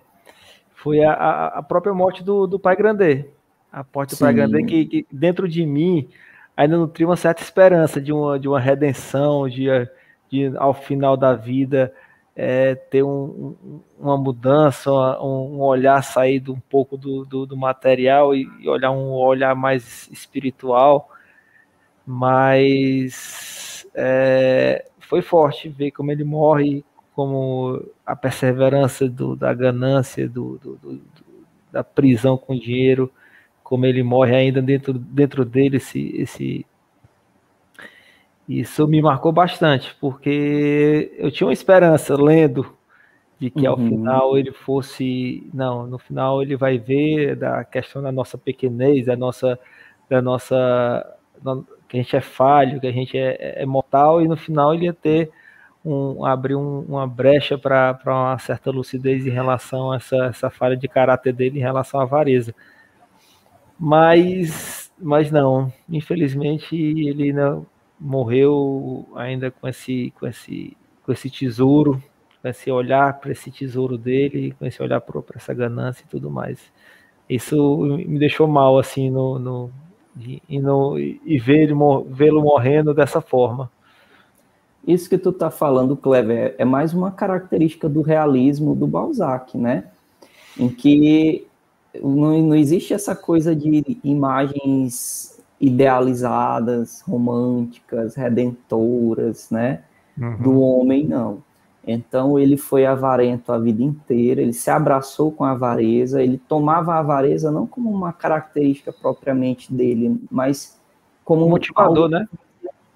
[0.74, 1.14] foi a,
[1.48, 3.26] a própria morte do, do Pai Grande.
[3.72, 6.10] A morte do Pai Grande que, que, dentro de mim
[6.58, 9.68] ainda nutria uma certa esperança de uma, de uma redenção, de,
[10.30, 11.94] de ao final da vida
[12.36, 13.56] é, ter um,
[14.00, 14.92] uma mudança,
[15.22, 19.56] um, um, olhar saído um pouco do, do, do material e, e, olhar um olhar
[19.56, 21.10] mais espiritual,
[22.06, 30.58] mas é, foi forte ver como ele morre, como a perseverança do, da ganância, do,
[30.58, 31.02] do,
[31.70, 33.12] da prisão com dinheiro,
[33.62, 36.66] como ele morre ainda dentro, dentro dele esse, esse
[38.48, 42.74] isso me marcou bastante, porque eu tinha uma esperança lendo
[43.38, 43.90] de que ao uhum.
[43.90, 49.18] final ele fosse, não, no final ele vai ver da questão da nossa pequenez, da
[49.18, 49.60] nossa,
[50.10, 51.06] da nossa,
[51.92, 54.86] que a gente é falho, que a gente é, é mortal e no final ele
[54.86, 55.30] ia ter
[55.84, 60.78] um, abrir um, uma brecha para uma certa lucidez em relação a essa, essa falha
[60.78, 62.56] de caráter dele em relação à avareza.
[63.78, 67.66] Mas, mas não, infelizmente ele não,
[68.00, 72.02] morreu ainda com esse, com esse, com esse tesouro,
[72.42, 76.32] com esse olhar para esse tesouro dele, com esse olhar para essa ganância e tudo
[76.32, 76.72] mais.
[77.30, 79.72] Isso me deixou mal, assim, no, no,
[80.18, 83.72] e, no, e vê-lo vê morrendo dessa forma.
[84.86, 89.86] Isso que tu está falando, Clever, é mais uma característica do realismo do Balzac, né?
[90.58, 91.46] Em que
[92.02, 99.84] não, não existe essa coisa de imagens idealizadas, românticas, redentoras, né?
[100.18, 100.38] Uhum.
[100.42, 101.44] Do homem, não.
[101.86, 106.94] Então ele foi avarento a vida inteira, ele se abraçou com a avareza, ele tomava
[106.94, 110.80] a avareza não como uma característica propriamente dele, mas
[111.26, 112.28] como um motivador, né?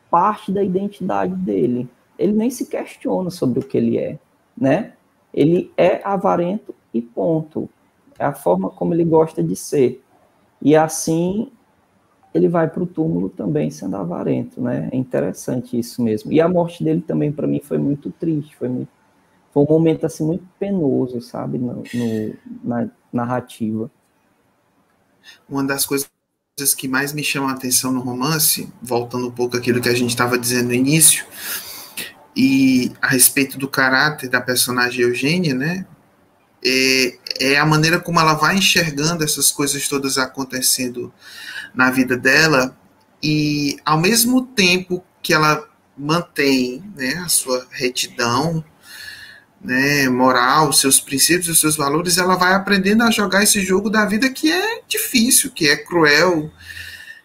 [0.09, 1.89] Parte da identidade dele.
[2.17, 4.19] Ele nem se questiona sobre o que ele é,
[4.55, 4.93] né?
[5.33, 7.67] Ele é avarento e ponto.
[8.17, 10.01] É a forma como ele gosta de ser.
[10.61, 11.51] E assim
[12.35, 14.89] ele vai para o túmulo também sendo avarento, né?
[14.91, 16.33] É interessante isso mesmo.
[16.33, 18.89] E a morte dele também para mim foi muito triste, foi, muito,
[19.53, 23.89] foi um momento assim muito penoso, sabe, no, no, na narrativa.
[25.47, 26.09] Uma das coisas
[26.77, 30.09] que mais me chama a atenção no romance, voltando um pouco àquilo que a gente
[30.09, 31.25] estava dizendo no início,
[32.35, 35.85] e a respeito do caráter da personagem Eugênia, né?
[36.65, 41.13] É, é a maneira como ela vai enxergando essas coisas todas acontecendo
[41.73, 42.75] na vida dela.
[43.21, 48.63] E ao mesmo tempo que ela mantém né, a sua retidão
[49.61, 54.05] né, moral, seus princípios, os seus valores, ela vai aprendendo a jogar esse jogo da
[54.05, 56.51] vida que é difícil, que é cruel,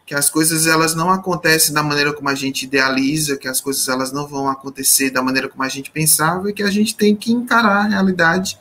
[0.06, 3.86] que as coisas elas não acontecem da maneira como a gente idealiza, que as coisas
[3.88, 7.14] elas não vão acontecer da maneira como a gente pensava e que a gente tem
[7.14, 8.58] que encarar a realidade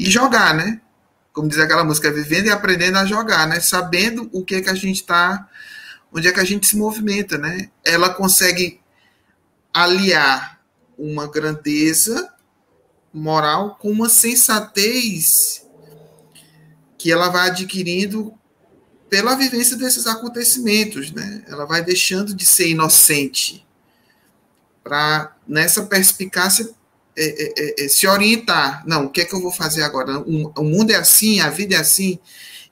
[0.00, 0.80] e jogar, né?
[1.32, 3.60] como diz aquela música, vivendo e aprendendo a jogar, né?
[3.60, 5.48] Sabendo o que é que a gente está,
[6.12, 7.70] onde é que a gente se movimenta, né?
[7.84, 8.80] Ela consegue
[9.72, 10.60] aliar
[10.98, 12.32] uma grandeza
[13.12, 15.66] moral com uma sensatez
[16.98, 18.34] que ela vai adquirindo
[19.08, 21.44] pela vivência desses acontecimentos, né?
[21.46, 23.66] Ela vai deixando de ser inocente
[24.82, 26.70] para nessa perspicácia
[27.20, 28.82] é, é, é, é, se orientar.
[28.86, 30.18] Não, o que é que eu vou fazer agora?
[30.20, 32.18] O, o mundo é assim, a vida é assim,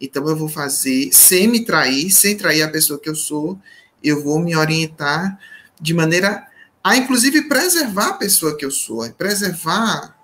[0.00, 3.58] então eu vou fazer sem me trair, sem trair a pessoa que eu sou,
[4.02, 5.38] eu vou me orientar
[5.80, 6.46] de maneira
[6.82, 10.16] a, inclusive, preservar a pessoa que eu sou, preservar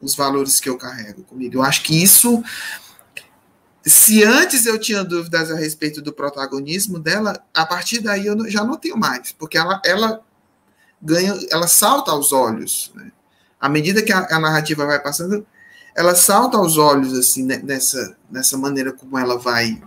[0.00, 1.56] os valores que eu carrego comigo.
[1.56, 2.42] Eu acho que isso
[3.84, 8.62] se antes eu tinha dúvidas a respeito do protagonismo dela, a partir daí eu já
[8.62, 10.20] não tenho mais, porque ela, ela
[11.00, 12.92] ganha, ela salta aos olhos.
[12.94, 13.10] Né?
[13.60, 15.46] À medida que a, a, narrativa vai passando,
[15.94, 19.80] ela salta aos olhos assim nessa, nessa maneira como ela vai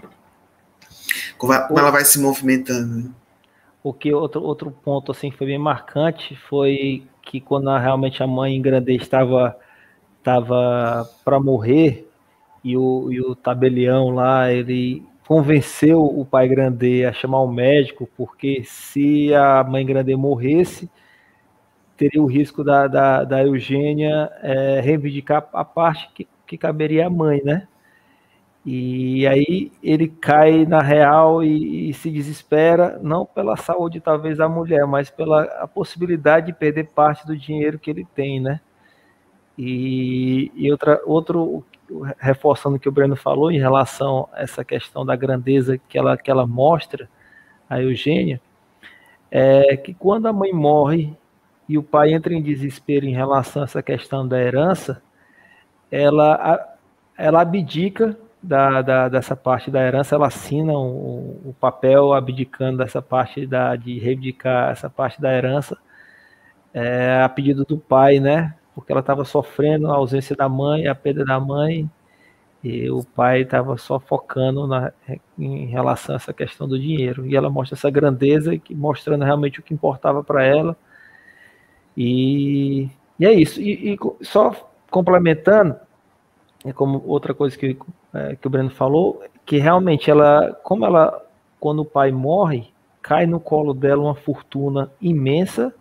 [1.37, 2.95] como, ela vai se movimentando.
[2.95, 3.09] Né?
[3.83, 8.61] O que outro, outro ponto assim foi bem marcante foi que quando realmente a mãe
[8.61, 9.57] Grande estava
[10.19, 12.09] estava para morrer
[12.63, 18.09] e o, e o tabelião lá, ele convenceu o pai Grande a chamar o médico,
[18.15, 20.89] porque se a mãe Grande morresse,
[21.97, 27.09] teria o risco da, da, da Eugênia é, reivindicar a parte que, que caberia à
[27.09, 27.67] mãe, né?
[28.65, 34.47] E aí ele cai na real e, e, se desespera, não pela saúde talvez da
[34.47, 38.61] mulher, mas pela a possibilidade de perder parte do dinheiro que ele tem, né?
[39.57, 41.63] E, e outra, outro,
[42.17, 46.17] reforçando o que o Breno falou em relação a essa questão da grandeza que ela,
[46.17, 47.09] que ela mostra,
[47.69, 48.39] a Eugênia,
[49.31, 51.15] é que quando a mãe morre
[51.67, 55.01] e o pai entra em desespero em relação a essa questão da herança,
[55.91, 56.77] ela,
[57.17, 63.01] ela abdica da, da, dessa parte da herança, ela assina o, o papel abdicando dessa
[63.01, 65.77] parte da, de reivindicar essa parte da herança
[66.73, 68.53] é, a pedido do pai, né?
[68.73, 71.89] porque ela estava sofrendo a ausência da mãe, a perda da mãe,
[72.63, 74.91] e o pai estava só focando na,
[75.37, 77.25] em relação a essa questão do dinheiro.
[77.25, 80.75] E ela mostra essa grandeza, mostrando realmente o que importava para ela.
[81.95, 82.89] E,
[83.19, 83.61] e, é isso.
[83.61, 85.75] E, e, só complementando,
[86.65, 87.77] é como outra coisa que,
[88.13, 91.25] é, que o Breno falou, que realmente ela, como ela,
[91.59, 92.71] quando o pai morre,
[93.01, 95.73] cai no colo dela uma fortuna imensa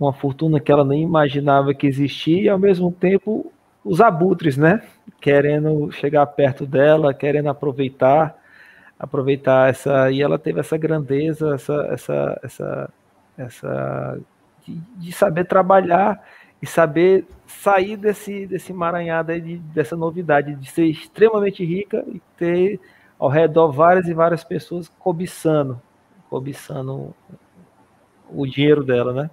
[0.00, 3.52] uma fortuna que ela nem imaginava que existia, e ao mesmo tempo
[3.84, 4.82] os abutres, né?
[5.20, 8.34] Querendo chegar perto dela, querendo aproveitar,
[8.98, 10.10] aproveitar essa.
[10.10, 12.90] E ela teve essa grandeza, essa, essa, essa,
[13.36, 14.18] essa
[14.66, 16.22] de, de saber trabalhar
[16.62, 22.20] e saber sair desse, desse emaranhado aí de, dessa novidade, de ser extremamente rica e
[22.36, 22.80] ter
[23.18, 25.80] ao redor várias e várias pessoas cobiçando,
[26.28, 27.14] cobiçando
[28.32, 29.30] o dinheiro dela, né?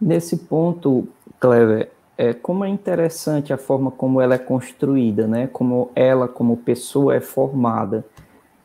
[0.00, 1.08] Nesse ponto,
[1.40, 5.46] Clever, é, como é interessante a forma como ela é construída, né?
[5.48, 8.04] Como ela, como pessoa, é formada.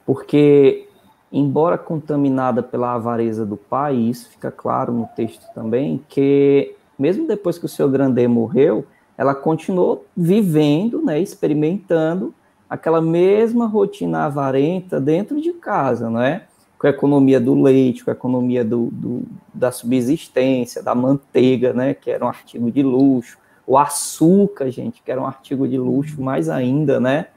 [0.05, 0.87] Porque,
[1.31, 7.57] embora contaminada pela avareza do pai, isso fica claro no texto também, que mesmo depois
[7.57, 8.85] que o seu Grandê morreu,
[9.17, 12.33] ela continuou vivendo, né, experimentando
[12.69, 16.43] aquela mesma rotina avarenta dentro de casa, não é?
[16.81, 19.23] com a economia do leite, com a economia do, do,
[19.53, 25.11] da subsistência, da manteiga, né, que era um artigo de luxo, o açúcar, gente, que
[25.11, 27.27] era um artigo de luxo, mais ainda, né,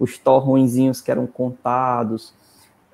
[0.00, 2.34] os torrõezinhos que eram contados,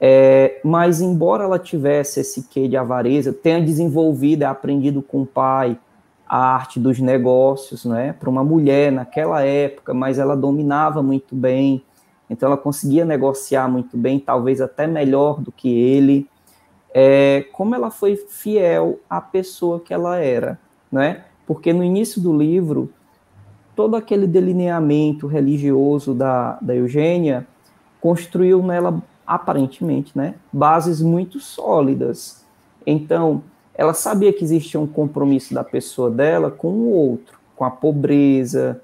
[0.00, 5.78] é, mas embora ela tivesse esse quê de avareza, tenha desenvolvido aprendido com o pai
[6.26, 11.82] a arte dos negócios, né, para uma mulher naquela época, mas ela dominava muito bem,
[12.28, 16.26] então ela conseguia negociar muito bem, talvez até melhor do que ele.
[16.92, 20.58] É, como ela foi fiel à pessoa que ela era,
[20.90, 21.24] né?
[21.46, 22.90] Porque no início do livro,
[23.76, 27.46] todo aquele delineamento religioso da, da Eugênia
[28.00, 32.44] construiu nela, aparentemente, né, bases muito sólidas.
[32.86, 33.42] Então,
[33.74, 38.80] ela sabia que existia um compromisso da pessoa dela com o outro, com a pobreza,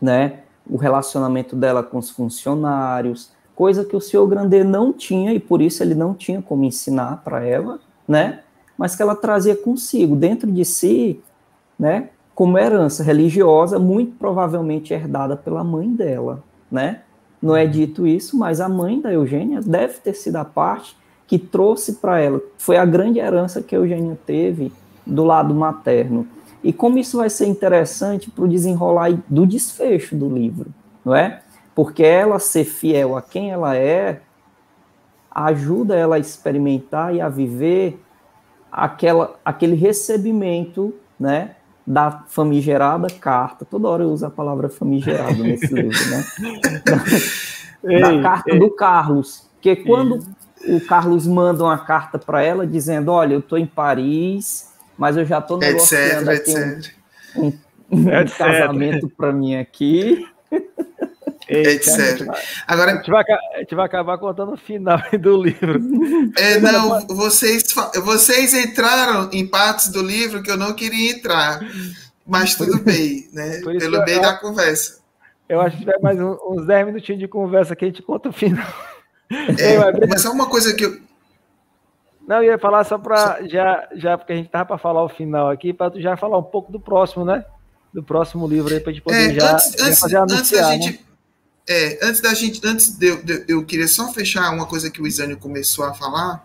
[0.00, 3.30] né, o relacionamento dela com os funcionários,
[3.60, 7.22] coisa que o senhor Grandet não tinha e por isso ele não tinha como ensinar
[7.22, 7.78] para ela,
[8.08, 8.40] né?
[8.78, 11.20] Mas que ela trazia consigo, dentro de si,
[11.78, 12.08] né?
[12.34, 16.42] Como herança religiosa, muito provavelmente herdada pela mãe dela,
[16.72, 17.02] né?
[17.40, 21.38] Não é dito isso, mas a mãe da Eugênia deve ter sido a parte que
[21.38, 24.72] trouxe para ela, foi a grande herança que a Eugênia teve
[25.06, 26.26] do lado materno.
[26.62, 30.66] E como isso vai ser interessante para o desenrolar do desfecho do livro,
[31.04, 31.40] não é?
[31.74, 34.20] porque ela ser fiel a quem ela é
[35.30, 38.02] ajuda ela a experimentar e a viver
[38.70, 41.56] aquela, aquele recebimento, né,
[41.90, 43.64] da famigerada carta.
[43.64, 46.24] Toda hora eu uso a palavra famigerado nesse livro, né?
[47.82, 48.58] Da, da carta ei.
[48.60, 50.20] do Carlos, que quando
[50.68, 55.24] o Carlos manda uma carta para ela dizendo, olha, eu estou em Paris, mas eu
[55.24, 56.94] já estou negociando etc, aqui etc.
[57.36, 60.24] um, um, um casamento para mim aqui.
[61.50, 62.26] etc.
[62.66, 63.24] Agora, a gente, vai,
[63.54, 65.80] a gente vai acabar contando o final do livro.
[66.36, 67.64] É, não, vocês,
[68.04, 71.60] vocês entraram em partes do livro que eu não queria entrar,
[72.26, 73.60] mas tudo bem, né?
[73.60, 75.00] Pelo bem eu, da conversa.
[75.48, 78.32] Eu acho que tiver mais uns 10 minutinhos de conversa que a gente conta o
[78.32, 78.66] final.
[79.58, 79.76] É,
[80.06, 81.00] mas é uma coisa que eu.
[82.26, 85.08] Não, eu ia falar só para já, já porque a gente tava para falar o
[85.08, 87.44] final aqui, para tu já falar um pouco do próximo, né?
[87.92, 90.38] Do próximo livro aí para a gente poder é, já, antes, já fazer antes, anunciar,
[90.38, 91.09] antes da gente, né?
[91.72, 95.06] É, antes da gente, antes de, de, eu queria só fechar uma coisa que o
[95.06, 96.44] Isânio começou a falar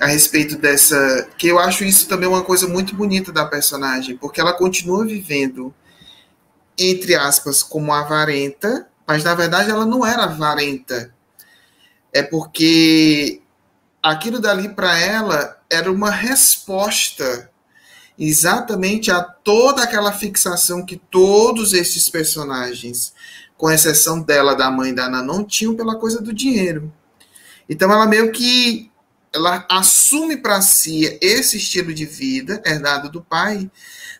[0.00, 4.40] a respeito dessa, que eu acho isso também uma coisa muito bonita da personagem, porque
[4.40, 5.72] ela continua vivendo
[6.76, 11.14] entre aspas como avarenta, mas na verdade ela não era avarenta.
[12.12, 13.40] É porque
[14.02, 17.48] aquilo dali para ela era uma resposta
[18.18, 23.14] exatamente a toda aquela fixação que todos esses personagens
[23.56, 26.92] com exceção dela, da mãe da Ana, não tinham pela coisa do dinheiro.
[27.68, 28.90] Então ela meio que
[29.32, 33.68] ela assume para si esse estilo de vida herdado do pai,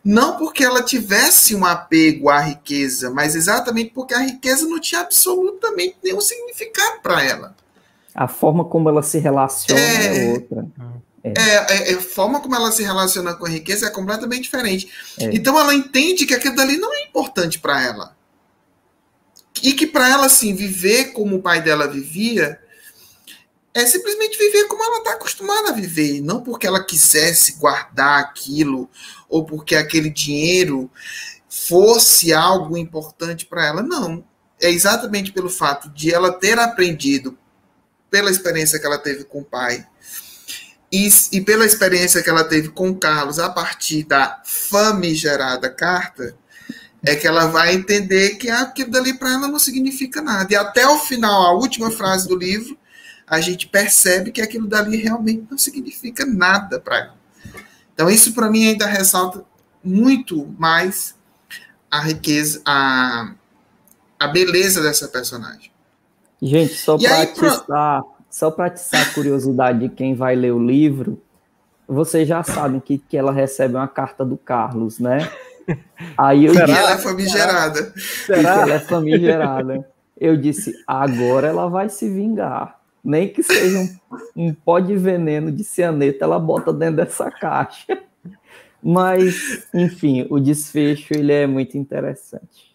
[0.04, 5.00] não porque ela tivesse um apego à riqueza, mas exatamente porque a riqueza não tinha
[5.00, 7.56] absolutamente nenhum significado para ela.
[8.14, 10.66] A forma como ela se relaciona é, é outra.
[11.22, 11.32] É.
[11.36, 11.94] É, é.
[11.94, 14.90] a forma como ela se relaciona com a riqueza é completamente diferente.
[15.18, 15.30] É.
[15.32, 18.14] Então ela entende que aquilo dali não é importante para ela
[19.62, 22.60] e que para ela assim viver como o pai dela vivia
[23.72, 28.88] é simplesmente viver como ela está acostumada a viver, não porque ela quisesse guardar aquilo
[29.28, 30.88] ou porque aquele dinheiro
[31.48, 34.24] fosse algo importante para ela, não.
[34.60, 37.36] É exatamente pelo fato de ela ter aprendido
[38.08, 39.84] pela experiência que ela teve com o pai
[40.94, 46.36] e, e pela experiência que ela teve com o Carlos a partir da famigerada carta,
[47.06, 50.52] é que ela vai entender que aquilo dali para ela não significa nada.
[50.52, 52.76] E até o final, a última frase do livro,
[53.26, 57.14] a gente percebe que aquilo dali realmente não significa nada para ela.
[57.92, 59.44] Então, isso para mim ainda ressalta
[59.82, 61.14] muito mais
[61.90, 63.32] a riqueza, a,
[64.18, 65.70] a beleza dessa personagem.
[66.40, 68.14] Gente, só para atiçar, pro...
[68.30, 71.22] só para atiçar a curiosidade de quem vai ler o livro,
[71.86, 75.30] vocês já sabem que, que ela recebe uma carta do Carlos, né?
[76.16, 76.66] Aí eu Será?
[76.66, 77.92] disse, ela é famigerada.
[77.96, 78.60] Será?
[78.62, 79.88] Ela é famigerada.
[80.18, 82.78] Eu disse, agora ela vai se vingar.
[83.04, 83.98] Nem que seja um,
[84.34, 87.98] um pó de veneno de cianeto, ela bota dentro dessa caixa.
[88.82, 92.74] Mas, enfim, o desfecho ele é muito interessante.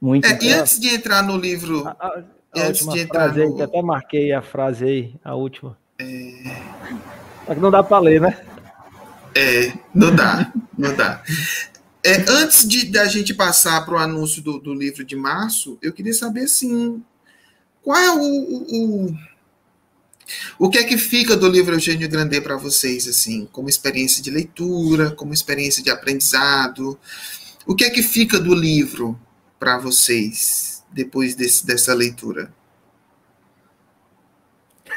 [0.00, 0.56] Muito é, interessante.
[0.56, 1.86] E antes de entrar no livro.
[1.86, 2.08] A, a,
[2.54, 3.42] a antes de entrar no...
[3.42, 5.76] aí, que até marquei a frase aí, a última.
[5.98, 6.06] É...
[7.46, 8.38] Só que não dá para ler, né?
[9.34, 11.22] É, não dá, não dá.
[12.06, 15.92] É, antes de da gente passar para o anúncio do, do, livro de março, eu
[15.92, 17.02] queria saber assim,
[17.82, 19.18] qual é o, o, o,
[20.56, 24.30] o que é que fica do livro Eugênio Grandet para vocês, assim, como experiência de
[24.30, 26.96] leitura, como experiência de aprendizado?
[27.66, 29.18] O que é que fica do livro
[29.58, 32.54] para vocês depois desse, dessa leitura?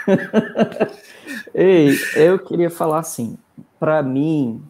[1.56, 3.36] Ei, eu queria falar assim,
[3.80, 4.64] para mim,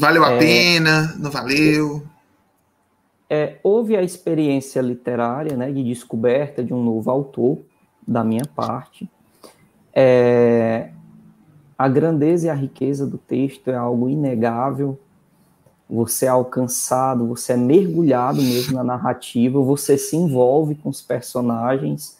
[0.00, 1.14] Valeu a é, pena?
[1.18, 2.02] Não valeu?
[3.28, 7.58] É, houve a experiência literária, né, de descoberta de um novo autor,
[8.08, 9.06] da minha parte.
[9.92, 10.88] É,
[11.76, 14.98] a grandeza e a riqueza do texto é algo inegável.
[15.88, 22.18] Você é alcançado, você é mergulhado mesmo na narrativa, você se envolve com os personagens.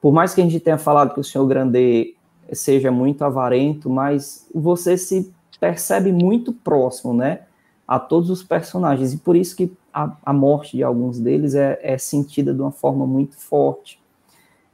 [0.00, 2.16] Por mais que a gente tenha falado que o senhor Grandet
[2.52, 7.42] seja muito avarento, mas você se percebe muito próximo, né,
[7.86, 11.78] a todos os personagens, e por isso que a, a morte de alguns deles é,
[11.82, 14.00] é sentida de uma forma muito forte.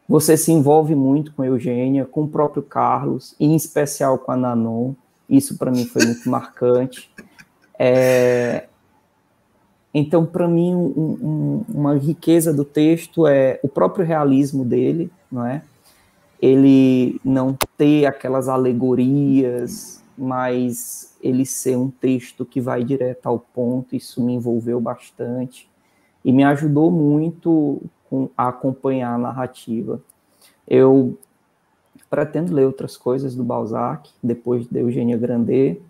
[0.09, 4.37] Você se envolve muito com Eugênia, com o próprio Carlos, e em especial com a
[4.37, 4.95] Nanon,
[5.29, 7.11] isso para mim foi muito marcante.
[7.79, 8.67] É,
[9.93, 15.45] então, para mim, um, um, uma riqueza do texto é o próprio realismo dele, não
[15.45, 15.63] é?
[16.41, 23.95] Ele não ter aquelas alegorias, mas ele ser um texto que vai direto ao ponto,
[23.95, 25.69] isso me envolveu bastante
[26.25, 27.83] e me ajudou muito
[28.37, 30.01] a acompanhar a narrativa.
[30.67, 31.19] Eu
[32.09, 35.81] pretendo ler outras coisas do Balzac, depois de Eugênia Grandet,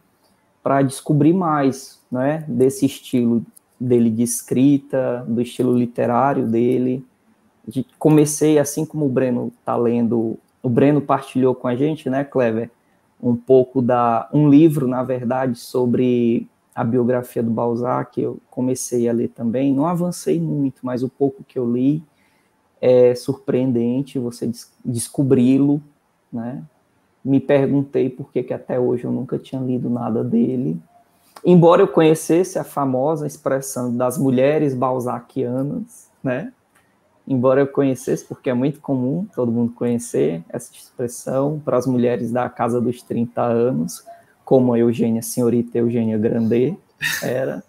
[0.63, 3.45] para descobrir mais né, desse estilo
[3.79, 7.05] dele de escrita, do estilo literário dele.
[7.99, 12.71] Comecei, assim como o Breno está lendo, o Breno partilhou com a gente, né, Clever,
[13.29, 14.29] um pouco da.
[14.33, 19.75] um livro, na verdade, sobre a biografia do Balzac, eu comecei a ler também.
[19.75, 22.03] Não avancei muito, mas o pouco que eu li
[22.81, 25.83] é surpreendente você des descobri-lo,
[26.33, 26.63] né?
[27.25, 30.81] Me perguntei por que, que até hoje eu nunca tinha lido nada dele.
[31.45, 36.53] Embora eu conhecesse a famosa expressão das mulheres balzaquianas, né?
[37.27, 42.31] Embora eu conhecesse, porque é muito comum todo mundo conhecer essa expressão para as mulheres
[42.31, 44.05] da casa dos 30 anos,
[44.45, 46.79] como a Eugênia, senhorita Eugênia Grandet
[47.23, 47.65] era.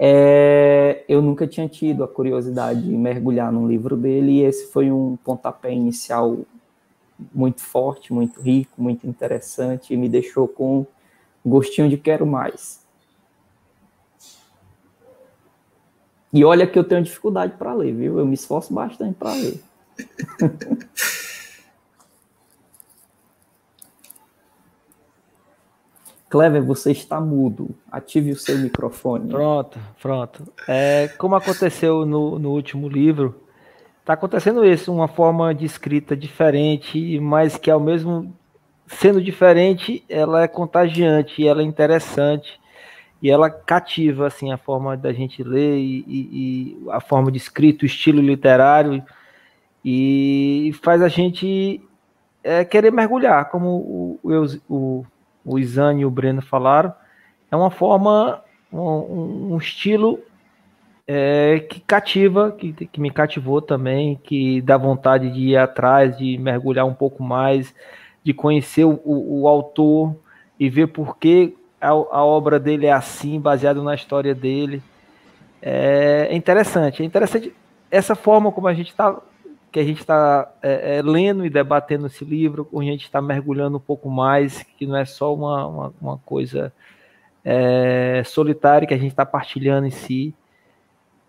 [0.00, 4.90] É, eu nunca tinha tido a curiosidade de mergulhar num livro dele, e esse foi
[4.90, 6.38] um pontapé inicial
[7.34, 10.86] muito forte, muito rico, muito interessante, e me deixou com
[11.44, 12.86] gostinho de quero mais.
[16.32, 18.18] E olha que eu tenho dificuldade para ler, viu?
[18.18, 19.60] Eu me esforço bastante para ler.
[26.28, 27.70] Clever, você está mudo.
[27.90, 29.30] Ative o seu microfone.
[29.30, 30.52] Pronto, pronto.
[30.66, 33.40] É, como aconteceu no, no último livro,
[34.00, 38.30] está acontecendo isso, uma forma de escrita diferente, mas que ao mesmo
[38.86, 42.60] sendo diferente, ela é contagiante, ela é interessante
[43.22, 47.38] e ela cativa assim a forma da gente ler e, e, e a forma de
[47.38, 49.02] escrito, o estilo literário.
[49.84, 51.80] E faz a gente
[52.42, 55.06] é, querer mergulhar, como o, o,
[55.44, 56.92] o Isane e o Breno falaram,
[57.50, 58.42] é uma forma,
[58.72, 60.20] um, um estilo
[61.06, 66.36] é, que cativa, que, que me cativou também, que dá vontade de ir atrás, de
[66.38, 67.74] mergulhar um pouco mais,
[68.22, 70.14] de conhecer o, o, o autor
[70.60, 74.82] e ver por que a, a, obra dele é assim, baseado na história dele.
[75.60, 77.52] É, interessante, é interessante
[77.90, 79.20] essa forma como a gente está
[79.70, 83.76] que a gente está é, é, lendo e debatendo esse livro, a gente está mergulhando
[83.76, 86.72] um pouco mais, que não é só uma, uma, uma coisa
[87.44, 90.34] é, solitária que a gente está partilhando em si.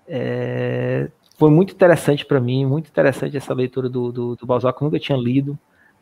[0.08, 4.98] É, foi muito interessante para mim, muito interessante essa leitura do, do, do Balzac, nunca
[4.98, 5.60] tinha lido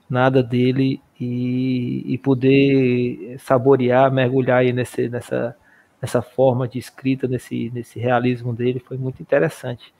[0.09, 5.55] nada dele e, e poder saborear, mergulhar aí nesse, nessa,
[6.01, 9.93] nessa forma de escrita, nesse, nesse realismo dele, foi muito interessante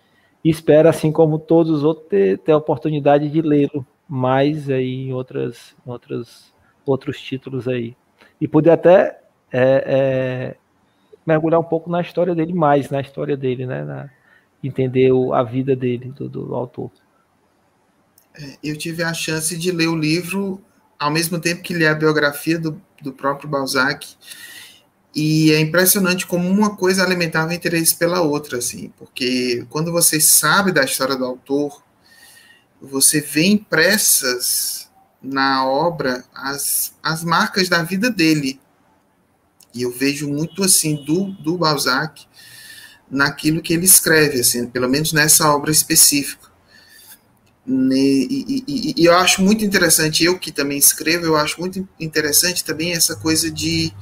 [0.47, 5.07] e espero, assim como todos os outros, ter, ter a oportunidade de lê-lo mais aí
[5.07, 6.53] em outras, outras,
[6.85, 7.95] outros títulos aí.
[8.39, 9.19] E poder até
[9.51, 10.55] é, é,
[11.25, 13.83] mergulhar um pouco na história dele mais, na história dele, né?
[13.83, 14.09] Na,
[14.63, 16.91] entender o, a vida dele, do, do autor.
[18.63, 20.61] Eu tive a chance de ler o livro
[20.99, 24.07] ao mesmo tempo que li a biografia do, do próprio Balzac
[25.15, 30.71] e é impressionante como uma coisa alimentava interesse pela outra, assim, porque quando você sabe
[30.71, 31.81] da história do autor,
[32.79, 34.87] você vê impressas
[35.21, 38.59] na obra as, as marcas da vida dele.
[39.73, 42.25] E eu vejo muito assim do, do Balzac
[43.09, 46.46] naquilo que ele escreve, assim, pelo menos nessa obra específica.
[47.67, 51.87] E, e, e, e, eu acho muito interessante, eu que também escrevo, eu acho muito
[51.99, 53.93] interessante também essa coisa de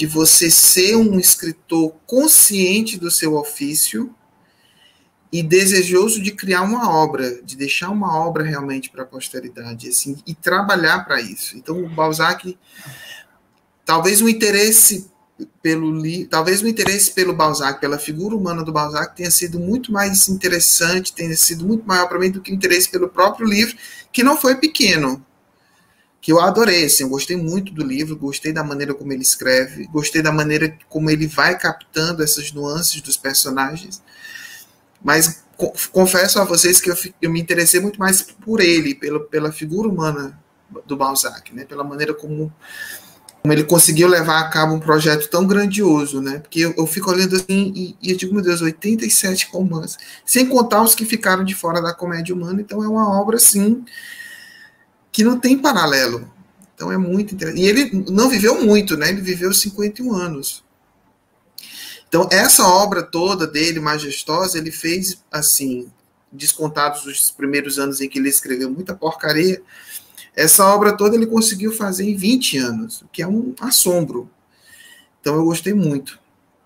[0.00, 4.14] de você ser um escritor consciente do seu ofício
[5.30, 10.16] e desejoso de criar uma obra, de deixar uma obra realmente para a posteridade, assim,
[10.26, 11.54] e trabalhar para isso.
[11.54, 12.58] Então, o Balzac,
[13.84, 15.10] talvez o interesse
[15.62, 20.28] pelo talvez o interesse pelo Balzac, pela figura humana do Balzac tenha sido muito mais
[20.28, 23.76] interessante, tenha sido muito maior para mim do que o interesse pelo próprio livro,
[24.12, 25.24] que não foi pequeno
[26.20, 29.86] que eu adorei, assim, eu gostei muito do livro, gostei da maneira como ele escreve,
[29.86, 34.02] gostei da maneira como ele vai captando essas nuances dos personagens,
[35.02, 39.20] mas co confesso a vocês que eu, eu, me interessei muito mais por ele, pela,
[39.20, 40.38] pela figura humana
[40.86, 42.52] do Balzac, né, pela maneira como,
[43.42, 47.10] como ele conseguiu levar a cabo um projeto tão grandioso, né, porque eu, eu fico
[47.10, 51.44] olhando assim e, e eu digo, meu Deus, 87 romances, sem contar os que ficaram
[51.44, 53.84] de fora da comédia humana, então é uma obra, assim,
[55.12, 56.30] que não tem paralelo.
[56.74, 57.62] Então é muito interessante.
[57.62, 59.10] E ele não viveu muito, né?
[59.10, 60.64] Ele viveu 51 anos.
[62.08, 65.92] Então, essa obra toda dele, majestosa, ele fez assim,
[66.32, 69.62] descontados os primeiros anos em que ele escreveu muita porcaria.
[70.40, 74.30] Essa obra toda ele conseguiu fazer em 20 anos, o que é um assombro.
[75.20, 76.18] Então, eu gostei muito.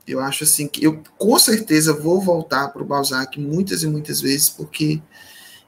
[0.06, 4.20] Eu acho assim que eu com certeza vou voltar para o Balzac muitas e muitas
[4.20, 5.02] vezes, porque,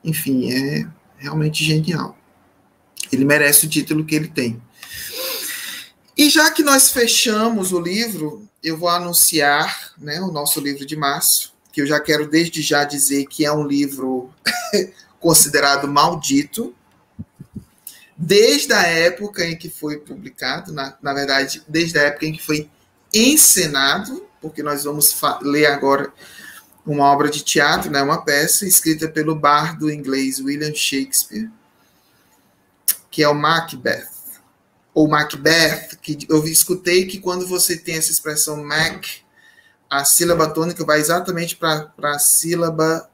[0.05, 0.87] enfim, é
[1.19, 2.17] realmente genial.
[3.11, 4.63] Ele merece o título que ele tem.
[6.17, 10.95] E já que nós fechamos o livro, eu vou anunciar né, o nosso livro de
[10.95, 14.31] março, que eu já quero desde já dizer que é um livro
[15.19, 16.73] considerado maldito,
[18.17, 22.43] desde a época em que foi publicado, na, na verdade, desde a época em que
[22.43, 22.71] foi
[23.13, 26.13] encenado, porque nós vamos ler agora
[26.87, 31.51] uma obra de teatro, né, uma peça escrita pelo bardo inglês William Shakespeare,
[33.11, 34.09] que é o Macbeth,
[34.95, 39.05] ou Macbeth, que eu escutei que quando você tem essa expressão Mac,
[39.91, 43.11] a sílaba tônica vai exatamente para a sílaba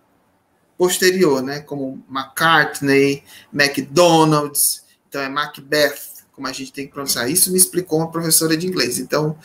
[0.76, 4.82] posterior, né, como McCartney, McDonald's,
[5.12, 7.30] então é Macbeth, como a gente tem que pronunciar.
[7.30, 8.98] Isso me explicou uma professora de inglês.
[8.98, 9.36] Então,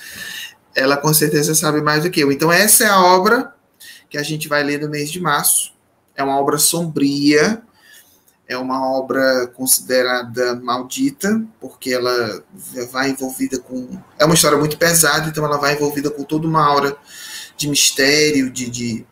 [0.73, 2.31] ela com certeza sabe mais do que eu.
[2.31, 3.53] Então, essa é a obra
[4.09, 5.73] que a gente vai ler no mês de março.
[6.15, 7.61] É uma obra sombria,
[8.47, 12.41] é uma obra considerada maldita, porque ela
[12.89, 14.01] vai envolvida com.
[14.17, 16.95] É uma história muito pesada, então ela vai envolvida com toda uma aura
[17.57, 19.05] de mistério, de, de,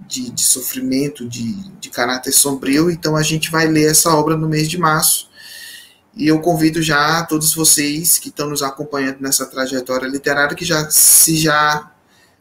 [0.00, 2.90] de, de sofrimento, de, de caráter sombrio.
[2.90, 5.29] Então a gente vai ler essa obra no mês de março.
[6.14, 10.90] E eu convido já todos vocês que estão nos acompanhando nessa trajetória literária, que já
[10.90, 11.92] se já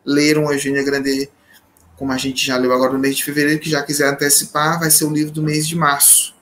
[0.04, 1.32] leram Eugênia Grandet,
[1.96, 4.90] como a gente já leu agora no mês de fevereiro, que já quiser antecipar, vai
[4.90, 6.34] ser o livro do mês de março.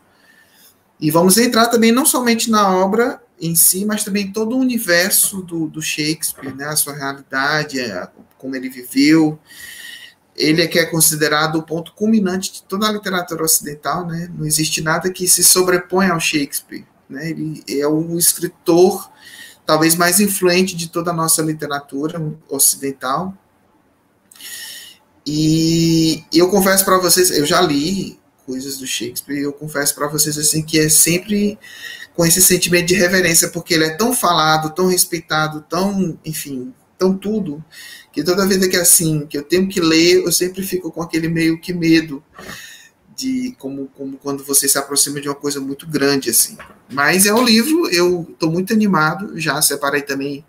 [0.99, 5.41] E vamos entrar também não somente na obra em si, mas também todo o universo
[5.41, 9.39] do, do Shakespeare, né, a sua realidade, a, como ele viveu.
[10.35, 14.29] Ele é que é considerado o ponto culminante de toda a literatura ocidental, né?
[14.35, 16.85] Não existe nada que se sobrepõe ao Shakespeare.
[17.09, 17.29] Né?
[17.29, 19.09] Ele é o escritor
[19.65, 23.37] talvez mais influente de toda a nossa literatura ocidental.
[25.25, 30.07] E eu confesso para vocês, eu já li coisas do Shakespeare, e eu confesso para
[30.07, 31.59] vocês assim que é sempre
[32.15, 37.15] com esse sentimento de reverência, porque ele é tão falado, tão respeitado, tão, enfim, tão
[37.15, 37.63] tudo,
[38.11, 41.01] que toda vez que é assim, que eu tenho que ler, eu sempre fico com
[41.01, 42.23] aquele meio que medo
[43.17, 46.55] de como, como quando você se aproxima de uma coisa muito grande assim.
[46.91, 50.45] Mas é um livro, eu estou muito animado, já separei também.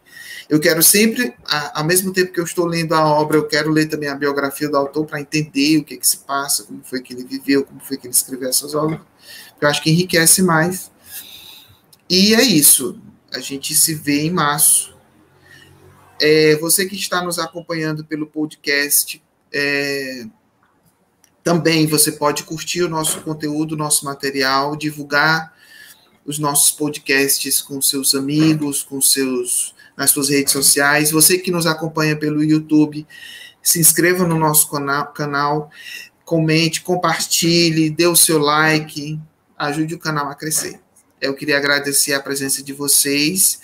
[0.51, 1.35] Eu quero sempre,
[1.74, 4.69] ao mesmo tempo que eu estou lendo a obra, eu quero ler também a biografia
[4.69, 7.81] do autor para entender o que, que se passa, como foi que ele viveu, como
[7.81, 9.01] foi que ele escreveu essas obras.
[9.61, 10.90] Eu acho que enriquece mais.
[12.09, 13.01] E é isso.
[13.32, 14.97] A gente se vê em março.
[16.20, 19.23] É, você que está nos acompanhando pelo podcast,
[19.53, 20.27] é,
[21.49, 25.51] também você pode curtir o nosso conteúdo, o nosso material, divulgar
[26.27, 31.11] os nossos podcasts com seus amigos, com seus nas suas redes sociais.
[31.11, 33.07] Você que nos acompanha pelo YouTube,
[33.62, 34.69] se inscreva no nosso
[35.15, 35.70] canal,
[36.23, 39.19] comente, compartilhe, dê o seu like,
[39.57, 40.79] ajude o canal a crescer.
[41.19, 43.59] Eu queria agradecer a presença de vocês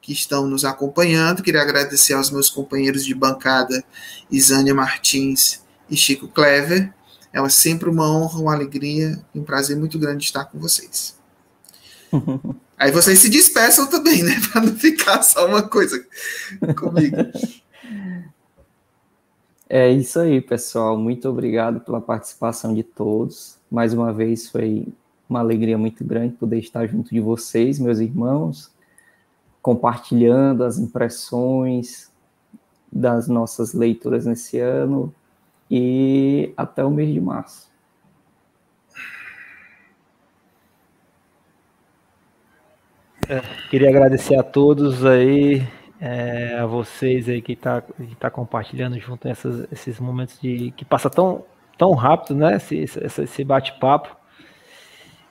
[0.00, 3.84] que estão nos acompanhando, queria agradecer aos meus companheiros de bancada,
[4.30, 5.60] Isânia Martins
[5.90, 6.94] e Chico Clever.
[7.32, 11.16] É sempre uma honra, uma alegria e um prazer muito grande estar com vocês.
[12.76, 14.40] Aí vocês se despeçam também, né?
[14.50, 16.02] Para não ficar só uma coisa
[16.76, 17.16] comigo.
[19.68, 20.96] É isso aí, pessoal.
[20.96, 23.56] Muito obrigado pela participação de todos.
[23.70, 24.88] Mais uma vez foi
[25.28, 28.72] uma alegria muito grande poder estar junto de vocês, meus irmãos,
[29.62, 32.10] compartilhando as impressões
[32.90, 35.14] das nossas leituras nesse ano
[35.70, 37.70] e até o mês de março.
[43.28, 43.40] É,
[43.70, 45.62] queria agradecer a todos aí,
[46.00, 47.80] é, a vocês aí que está
[48.18, 51.44] tá compartilhando junto essas, esses momentos de que passa tão,
[51.78, 52.56] tão rápido, né?
[52.56, 54.16] Esse, esse, esse bate-papo.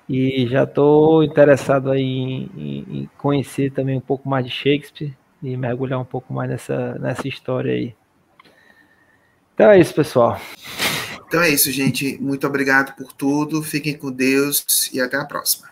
[0.07, 5.13] E já estou interessado aí em, em, em, conhecer também um pouco mais de Shakespeare
[5.43, 7.98] e mergulhar um pouco mais nessa, nessa história aí.
[9.59, 10.39] Então é isso, pessoal.
[11.27, 12.17] Então é isso, gente.
[12.21, 13.61] Muito obrigado por tudo.
[13.61, 15.67] Fiquem com Deus e até a próxima.